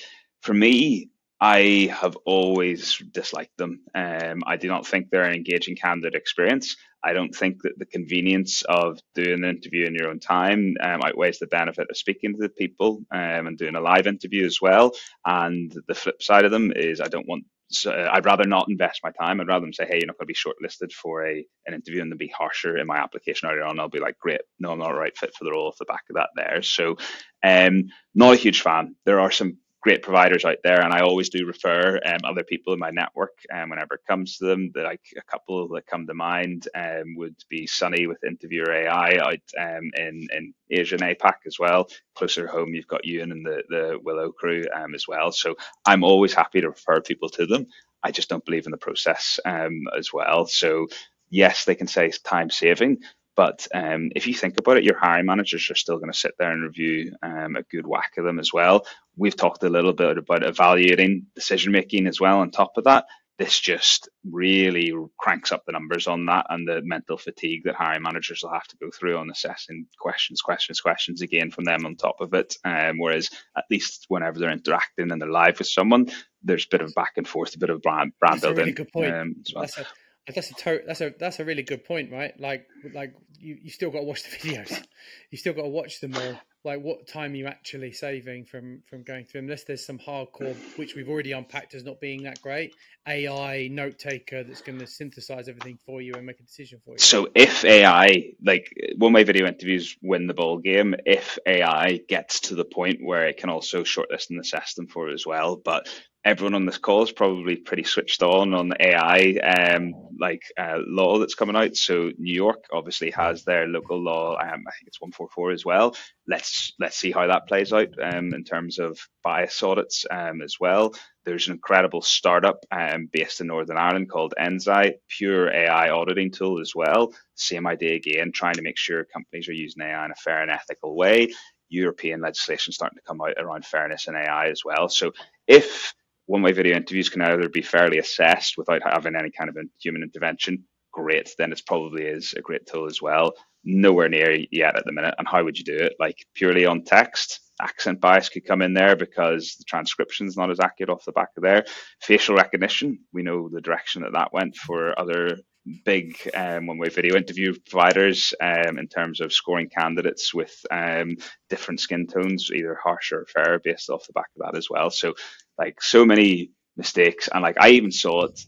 [0.42, 1.10] For me,
[1.40, 3.80] I have always disliked them.
[3.94, 6.76] Um, I do not think they're an engaging candidate experience.
[7.04, 11.02] I don't think that the convenience of doing an interview in your own time um,
[11.02, 14.58] outweighs the benefit of speaking to the people um, and doing a live interview as
[14.62, 14.92] well.
[15.26, 17.44] And the flip side of them is I don't want.
[17.70, 19.40] So I'd rather not invest my time.
[19.40, 22.02] I'd rather them say, "Hey, you're not going to be shortlisted for a an interview,"
[22.02, 23.80] and then be harsher in my application earlier on.
[23.80, 26.04] I'll be like, "Great, no, I'm not right fit for the role." Off the back
[26.10, 26.62] of that, there.
[26.62, 26.96] So,
[27.42, 28.94] um, not a huge fan.
[29.06, 32.74] There are some great providers out there, and I always do refer um, other people
[32.74, 34.72] in my network um, whenever it comes to them.
[34.76, 39.40] Like a couple that come to mind um, would be Sunny with Interviewer AI out
[39.60, 41.88] um, in in Asia and APAC as well.
[42.16, 45.32] Closer home, you've got Ewan and the the Willo crew um, as well.
[45.32, 45.56] So
[45.86, 47.68] I'm always happy to refer people to them.
[48.04, 50.46] I just don't believe in the process um, as well.
[50.46, 50.88] So
[51.30, 52.98] yes, they can say time saving,
[53.36, 56.34] but um, if you think about it, your hiring managers are still going to sit
[56.38, 58.86] there and review um, a good whack of them as well.
[59.16, 62.38] We've talked a little bit about evaluating decision making as well.
[62.38, 63.06] On top of that,
[63.38, 68.02] this just really cranks up the numbers on that and the mental fatigue that hiring
[68.02, 71.96] managers will have to go through on assessing questions, questions, questions again from them on
[71.96, 72.56] top of it.
[72.64, 76.06] Um, whereas at least whenever they're interacting and they're live with someone,
[76.44, 78.58] there's a bit of back and forth, a bit of brand brand That's building.
[78.58, 79.14] a really good point.
[79.14, 79.36] Um.
[79.52, 79.86] That's a
[80.26, 82.38] that's a to- that's a that's a really good point, right?
[82.38, 84.82] Like like you you still got to watch the videos.
[85.30, 86.38] You still got to watch them all.
[86.62, 89.46] Like what time are you actually saving from from going through them?
[89.46, 92.74] Unless there's some hardcore, which we've already unpacked as not being that great.
[93.06, 96.92] AI note taker that's going to synthesize everything for you and make a decision for
[96.92, 96.98] you.
[96.98, 102.40] So if AI, like one way video interviews win the ball game, if AI gets
[102.40, 105.56] to the point where it can also shortlist and assess them for it as well.
[105.56, 105.88] But
[106.24, 110.78] everyone on this call is probably pretty switched on on the AI um, like uh,
[110.86, 111.76] law that's coming out.
[111.76, 114.34] So New York obviously has their local law.
[114.34, 115.96] Um, I think it's one four four as well.
[116.28, 120.56] Let's let's see how that plays out um, in terms of bias audits um, as
[120.60, 120.94] well.
[121.24, 126.60] There's an incredible startup um, based in Northern Ireland called Enzai, pure AI auditing tool
[126.60, 127.12] as well.
[127.34, 130.50] Same idea again, trying to make sure companies are using AI in a fair and
[130.50, 131.28] ethical way.
[131.70, 134.88] European legislation starting to come out around fairness and AI as well.
[134.88, 135.12] So
[135.48, 135.94] if
[136.26, 140.64] one-way video interviews can either be fairly assessed without having any kind of human intervention,
[140.92, 141.34] great.
[141.36, 143.34] Then it probably is a great tool as well.
[143.64, 145.14] Nowhere near yet at the minute.
[145.18, 145.94] And how would you do it?
[145.98, 150.50] Like purely on text, accent bias could come in there because the transcription is not
[150.50, 151.64] as accurate off the back of there.
[152.00, 155.38] Facial recognition, we know the direction that that went for other
[155.84, 161.16] big um, one-way video interview providers um, in terms of scoring candidates with um,
[161.48, 164.90] different skin tones, either harsh or fair, based off the back of that as well.
[164.90, 165.14] So,
[165.58, 168.40] like, so many mistakes, and like I even saw it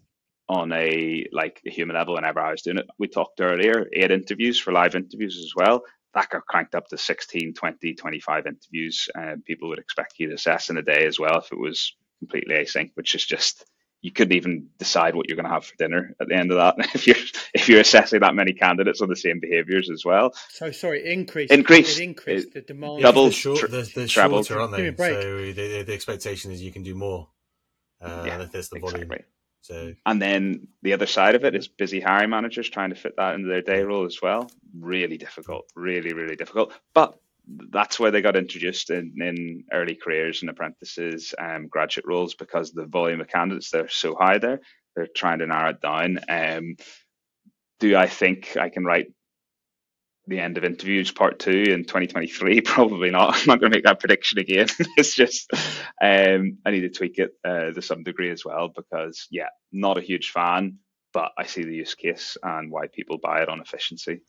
[0.48, 2.86] on a like a human level whenever I was doing it.
[2.98, 5.82] We talked earlier, eight interviews for live interviews as well.
[6.14, 9.08] That got cranked up to 16, 20, 25 interviews.
[9.14, 11.94] And people would expect you to assess in a day as well if it was
[12.20, 13.66] completely async, which is just
[14.06, 16.58] you couldn't even decide what you're going to have for dinner at the end of
[16.58, 17.16] that if you're
[17.52, 20.32] if you're assessing that many candidates on the same behaviors as well.
[20.50, 23.02] So sorry, increase increase it increased the demand.
[23.02, 24.90] Double they're, short, tr- they're, they're shorter, aren't they?
[24.90, 25.20] break.
[25.20, 27.28] So the, the, the expectation is you can do more.
[28.00, 29.02] Uh, Yeah, if there's the volume.
[29.02, 29.26] exactly.
[29.62, 33.16] So And then the other side of it is busy hiring managers trying to fit
[33.16, 34.48] that into their day role as well.
[34.78, 36.72] Really difficult, really, really difficult.
[36.94, 42.34] But that's where they got introduced in, in early careers and apprentices and graduate roles
[42.34, 44.60] because the volume of candidates they're so high there.
[44.96, 46.20] They're trying to narrow it down.
[46.28, 46.76] Um,
[47.80, 49.08] do I think I can write
[50.28, 52.60] the end of interviews part two in 2023?
[52.62, 53.36] Probably not.
[53.36, 54.68] I'm not going to make that prediction again.
[54.98, 55.50] it's just
[56.02, 59.98] um, I need to tweak it uh, to some degree as well because yeah, not
[59.98, 60.78] a huge fan,
[61.14, 64.22] but I see the use case and why people buy it on efficiency.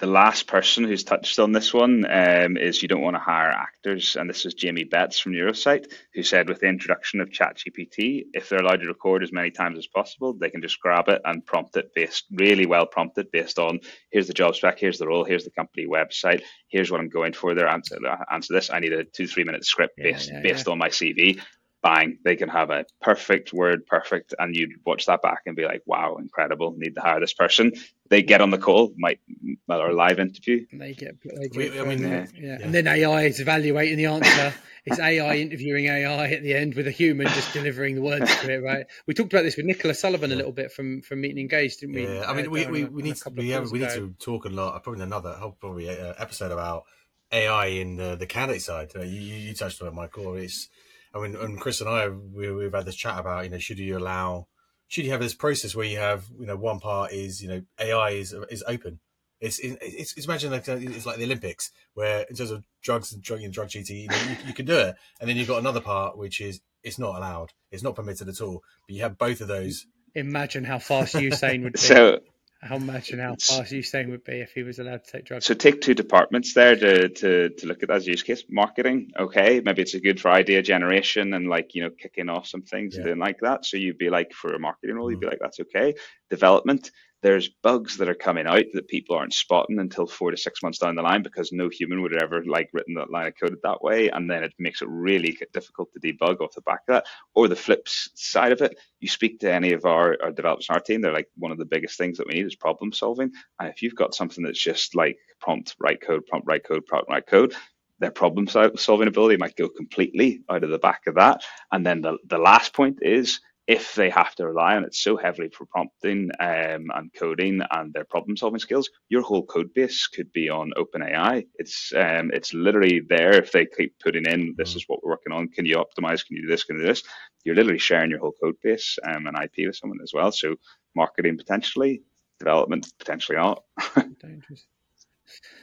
[0.00, 3.50] The last person who's touched on this one um, is you don't want to hire
[3.50, 8.24] actors, and this is Jamie Betts from Neurosight, who said with the introduction of ChatGPT,
[8.32, 11.20] if they're allowed to record as many times as possible, they can just grab it
[11.26, 13.80] and prompt it based really well prompted based on
[14.10, 17.34] here's the job spec, here's the role, here's the company website, here's what I'm going
[17.34, 17.54] for.
[17.54, 17.98] There, answer
[18.32, 18.70] answer this.
[18.70, 21.42] I need a two three minute script Yeah, based yeah, based on my CV.
[21.82, 25.64] Bang, they can have a perfect word, perfect, and you watch that back and be
[25.64, 26.74] like, "Wow, incredible!
[26.76, 27.72] Need to hire this person."
[28.10, 29.20] They get on the call, might
[29.68, 32.26] or live interview, And they get, they get We- I mean, yeah, yeah.
[32.34, 32.58] yeah.
[32.58, 32.64] Yeah.
[32.64, 34.52] and then AI is evaluating the answer.
[34.84, 38.52] it's AI interviewing AI at the end with a human just delivering the words to
[38.52, 38.62] it.
[38.62, 38.86] Right?
[39.06, 41.94] We talked about this with Nicola Sullivan a little bit from from Meeting Engaged, didn't
[41.94, 42.06] we?
[42.06, 43.90] yeah, I mean, uh, we, we, on we need to couple we, have, we need
[43.90, 44.82] to talk a lot.
[44.82, 46.84] Probably another whole probably uh, episode about
[47.32, 48.90] AI in the, the candidate side.
[48.94, 50.34] You, you, you touched on it, Michael.
[50.34, 50.68] It's
[51.14, 53.78] I mean, and Chris and I we, we've had this chat about you know should
[53.78, 54.46] you allow
[54.88, 57.62] should you have this process where you have you know one part is you know
[57.78, 59.00] AI is is open.
[59.40, 63.22] It's it's, it's imagine like it's like the Olympics where in terms of drugs and
[63.22, 65.58] drug and drug GT, you, know, you, you can do it, and then you've got
[65.58, 68.62] another part which is it's not allowed, it's not permitted at all.
[68.86, 69.86] But you have both of those.
[70.14, 71.78] Imagine how fast Usain would be.
[71.78, 72.20] so
[72.62, 75.46] how imagine how fast Usain would be if he was allowed to take drugs.
[75.46, 78.44] So take two departments there to, to, to look at that as use case.
[78.50, 82.46] Marketing, okay, maybe it's a good for idea generation and like you know kicking off
[82.46, 83.12] some things and Yeah.
[83.12, 83.64] doing like that.
[83.64, 85.32] So you'd be like for a marketing role, you'd be mm-hmm.
[85.32, 85.94] like that's okay.
[86.28, 86.90] Development,
[87.22, 90.78] there's bugs that are coming out that people aren't spotting until four to six months
[90.78, 93.56] down the line because no human would have ever like written that line of code
[93.62, 96.94] that way, and then it makes it really difficult to debug off the back of
[96.94, 97.06] that.
[97.34, 100.76] Or the flip side of it, you speak to any of our, our developers on
[100.76, 103.32] our team, they're like one of the biggest things that we need is problem solving.
[103.58, 107.10] And if you've got something that's just like prompt write code, prompt write code, prompt
[107.10, 107.54] write code,
[107.98, 111.42] their problem solving ability might go completely out of the back of that.
[111.70, 113.40] And then the, the last point is
[113.70, 117.94] if they have to rely on it so heavily for prompting um, and coding and
[117.94, 121.46] their problem solving skills, your whole code base could be on OpenAI.
[121.54, 125.32] It's um, it's literally there if they keep putting in this is what we're working
[125.32, 125.46] on.
[125.50, 126.26] Can you optimize?
[126.26, 126.64] Can you do this?
[126.64, 127.04] Can you do this?
[127.44, 130.32] You're literally sharing your whole code base um, and IP with someone as well.
[130.32, 130.56] So
[130.96, 132.02] marketing potentially,
[132.40, 133.62] development potentially not.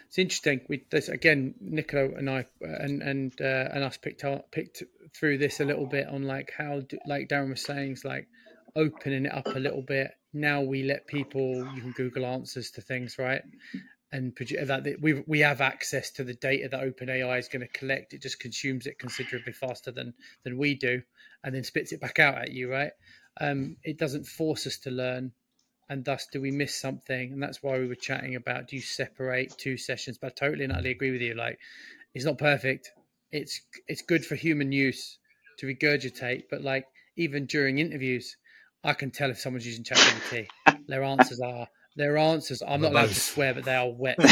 [0.08, 0.62] It's interesting.
[0.70, 4.84] We this, again, Nicola and I uh, and and uh, and us picked up, picked
[5.16, 8.28] through this a little bit on like how, do, like Darren was saying, it's like
[8.76, 10.12] opening it up a little bit.
[10.34, 13.42] Now we let people you can Google answers to things, right?
[14.12, 18.14] And that we we have access to the data that OpenAI is going to collect.
[18.14, 20.14] It just consumes it considerably faster than
[20.44, 21.02] than we do,
[21.44, 22.92] and then spits it back out at you, right?
[23.40, 25.32] Um, it doesn't force us to learn
[25.90, 27.34] and thus do we miss something?
[27.34, 30.18] And that's why we were chatting about do you separate two sessions?
[30.18, 31.60] But I totally and utterly agree with you like
[32.14, 32.92] it's not perfect.
[33.32, 35.18] It's it's good for human use
[35.58, 36.86] to regurgitate but like
[37.16, 38.38] even during interviews
[38.84, 40.48] i can tell if someone's using ChatGPT.
[40.88, 44.18] Their answers are their answers i'm not allowed to swear but they are wet.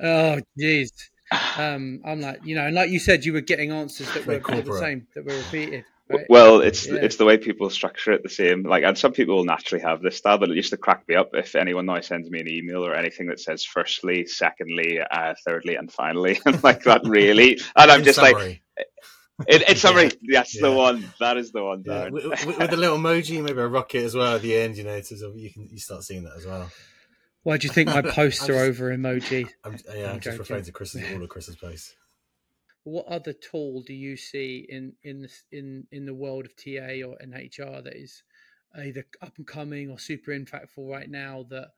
[0.00, 0.90] Oh jeez.
[1.56, 4.38] Um i'm like you know and like you said you were getting answers that were
[4.38, 6.26] the same that were repeated Right?
[6.28, 6.96] Well, it's yeah.
[7.02, 8.62] it's the way people structure it the same.
[8.62, 11.14] Like, and some people will naturally have this style, but it used to crack me
[11.14, 15.34] up if anyone now sends me an email or anything that says firstly, secondly, uh,
[15.46, 17.60] thirdly, and finally, like that really.
[17.76, 18.62] And I'm In just summary.
[18.76, 18.88] like,
[19.46, 20.10] it, it's summary.
[20.22, 20.40] Yeah.
[20.40, 20.62] That's yeah.
[20.62, 21.12] the one.
[21.20, 21.84] That is the one.
[21.86, 22.08] Yeah.
[22.08, 24.76] With, with, the little emoji, maybe a rocket as well at the end.
[24.78, 26.70] You know, to, you can you start seeing that as well.
[27.42, 29.48] Why do you think my posts are over emoji?
[29.62, 31.94] I'm, yeah, I'm, I'm just referring to Chris's all of Chris's posts
[32.84, 37.16] what other tool do you see in in in in the world of TA or
[37.24, 38.22] NHR that is
[38.76, 41.70] either up and coming or super impactful right now that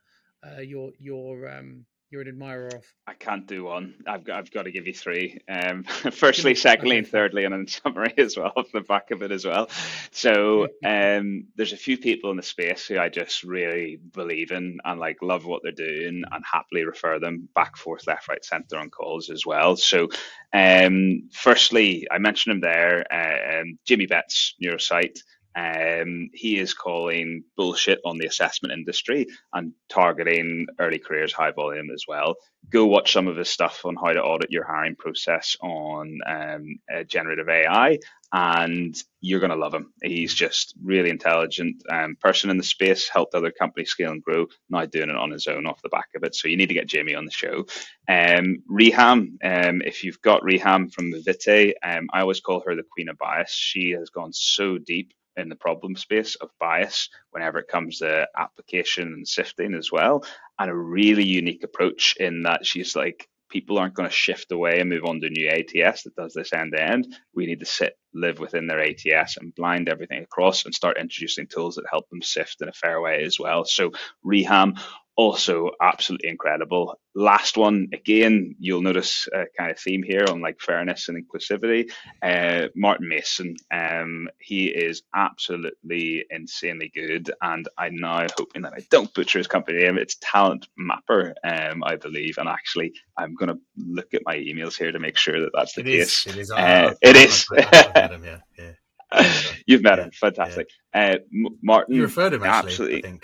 [0.42, 2.84] uh, you're you're um, you're an admirer of?
[3.06, 3.94] I can't do one.
[4.06, 5.38] I've got I've got to give you three.
[5.48, 9.30] Um, firstly, secondly, and thirdly, and in summary as well off the back of it
[9.30, 9.70] as well.
[10.10, 14.78] So um, there's a few people in the space who I just really believe in
[14.84, 18.78] and like love what they're doing and happily refer them back, forth, left, right, centre
[18.78, 19.76] on calls as well.
[19.76, 20.08] So
[20.52, 25.18] um, firstly, I mentioned him there, uh, um, Jimmy Betts, Neurosight.
[25.56, 31.90] Um, he is calling bullshit on the assessment industry and targeting early careers, high volume
[31.92, 32.36] as well.
[32.70, 36.66] Go watch some of his stuff on how to audit your hiring process on um,
[36.94, 37.98] uh, generative AI,
[38.32, 39.92] and you're going to love him.
[40.02, 44.46] He's just really intelligent um, person in the space, helped other companies scale and grow.
[44.70, 46.34] Now doing it on his own off the back of it.
[46.36, 47.66] So you need to get Jamie on the show.
[48.08, 52.84] Um, Reham, um, if you've got Reham from Vite, um, I always call her the
[52.92, 53.50] queen of bias.
[53.52, 58.28] She has gone so deep in the problem space of bias whenever it comes to
[58.36, 60.24] application and sifting as well.
[60.58, 64.80] And a really unique approach in that she's like, people aren't going to shift away
[64.80, 67.14] and move on to new ATS that does this end to end.
[67.34, 71.46] We need to sit, live within their ATS and blind everything across and start introducing
[71.46, 73.64] tools that help them sift in a fair way as well.
[73.64, 73.90] So
[74.24, 74.80] Reham
[75.16, 76.98] also absolutely incredible.
[77.14, 81.90] Last one, again, you'll notice a kind of theme here on like fairness and inclusivity.
[82.22, 88.86] Uh, Martin Mason, um, he is absolutely insanely good, and I'm now hoping that I
[88.90, 89.98] don't butcher his company name.
[89.98, 94.78] It's Talent Mapper, um, I believe, and actually, I'm going to look at my emails
[94.78, 96.26] here to make sure that that's the it case.
[96.26, 96.50] Is, it is.
[96.50, 97.46] Uh, it is.
[97.50, 98.38] him, yeah.
[98.58, 98.72] yeah.
[99.66, 100.68] You've met yeah, him, fantastic.
[100.94, 101.16] Uh,
[101.62, 103.04] Martin, you referred him actually.
[103.04, 103.20] Absolutely.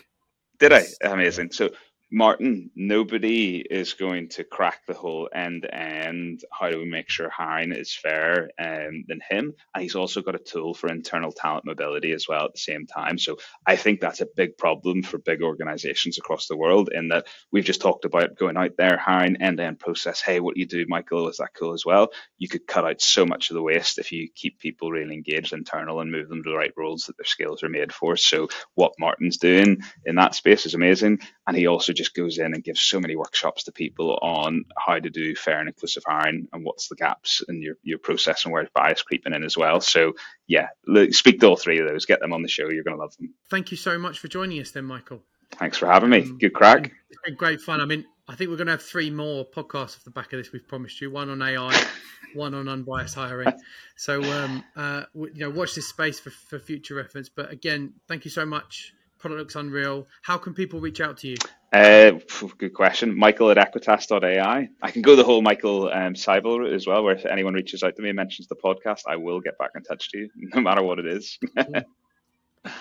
[0.59, 0.84] Did I?
[1.02, 1.52] Amazing.
[1.52, 1.70] So
[2.12, 6.40] Martin, nobody is going to crack the whole end to end.
[6.52, 9.54] How do we make sure hiring is fair um, than him?
[9.74, 12.86] And he's also got a tool for internal talent mobility as well at the same
[12.86, 13.18] time.
[13.18, 17.26] So I think that's a big problem for big organizations across the world in that
[17.50, 20.20] we've just talked about going out there, hiring end to end process.
[20.20, 21.28] Hey, what do you do, Michael?
[21.28, 22.11] Is that cool as well?
[22.38, 25.52] You could cut out so much of the waste if you keep people really engaged
[25.52, 28.16] internal and move them to the right roles that their skills are made for.
[28.16, 31.18] So what Martin's doing in that space is amazing.
[31.48, 34.98] And he also just goes in and gives so many workshops to people on how
[34.98, 38.52] to do fair and inclusive hiring and what's the gaps in your, your process and
[38.52, 39.80] where's bias creeping in as well.
[39.80, 40.14] So
[40.46, 40.68] yeah,
[41.11, 42.70] speak to all three of those, get them on the show.
[42.70, 43.34] You're going to love them.
[43.50, 45.22] Thank you so much for joining us then, Michael.
[45.52, 46.22] Thanks for having me.
[46.22, 46.92] Um, Good crack.
[47.11, 47.80] It's been great fun.
[47.80, 50.38] I mean, I think we're going to have three more podcasts off the back of
[50.38, 50.52] this.
[50.52, 51.84] We've promised you one on AI,
[52.34, 53.52] one on unbiased hiring.
[53.96, 57.28] So, um, uh, you know, watch this space for, for future reference.
[57.28, 60.07] But again, thank you so much product looks unreal.
[60.23, 61.37] How can people reach out to you?
[61.73, 62.12] Uh,
[62.59, 63.17] good question.
[63.17, 64.69] Michael at equitas.ai.
[64.83, 67.83] I can go the whole Michael um, Seibel route as well, where if anyone reaches
[67.83, 70.31] out to me and mentions the podcast, I will get back in touch to you,
[70.37, 71.39] no matter what it is.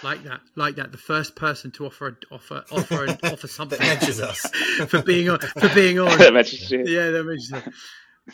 [0.03, 0.91] like that, like that.
[0.91, 4.39] The first person to offer offer offer offer something that mentions us
[4.87, 6.17] for being on for being on.
[6.17, 6.83] that mentions you.
[6.85, 7.75] Yeah, that mentions.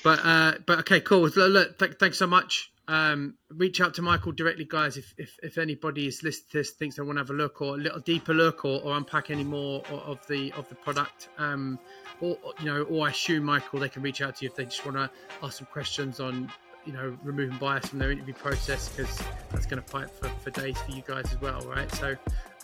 [0.03, 1.21] But uh, but okay, cool.
[1.21, 2.71] Look, look th- thanks so much.
[2.87, 4.97] Um, reach out to Michael directly, guys.
[4.97, 7.61] If, if, if anybody is listening to this, thinks they want to have a look
[7.61, 11.29] or a little deeper look or, or unpack any more of the of the product,
[11.37, 11.79] um,
[12.19, 14.65] or you know, or I assume Michael, they can reach out to you if they
[14.65, 15.09] just want to
[15.43, 16.51] ask some questions on
[16.85, 19.21] you know removing bias from their interview process because
[19.51, 21.89] that's going to fight for, for days for you guys as well, right?
[21.95, 22.15] So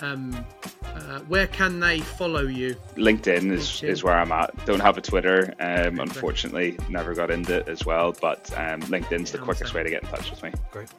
[0.02, 0.45] um,
[0.84, 2.76] uh, where can they follow you?
[2.95, 3.89] LinkedIn is, LinkedIn.
[3.89, 4.66] is where I'm at.
[4.66, 6.78] Don't have a Twitter, um, unfortunately.
[6.89, 10.04] Never got into it as well, but um, LinkedIn's yeah, the quickest way to get
[10.04, 10.52] in touch with me.
[10.72, 10.89] Great.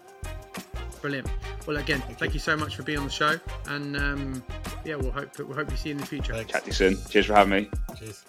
[1.01, 1.28] Brilliant.
[1.66, 2.34] Well, again, thank, thank you.
[2.34, 2.40] you.
[2.40, 4.42] so much for being on the show, and um,
[4.84, 6.34] yeah, we'll hope we'll hope you see you in the future.
[6.34, 6.51] Thanks.
[6.51, 6.99] Chat to you soon.
[7.09, 7.70] Cheers for having me.
[7.99, 8.24] Cheers.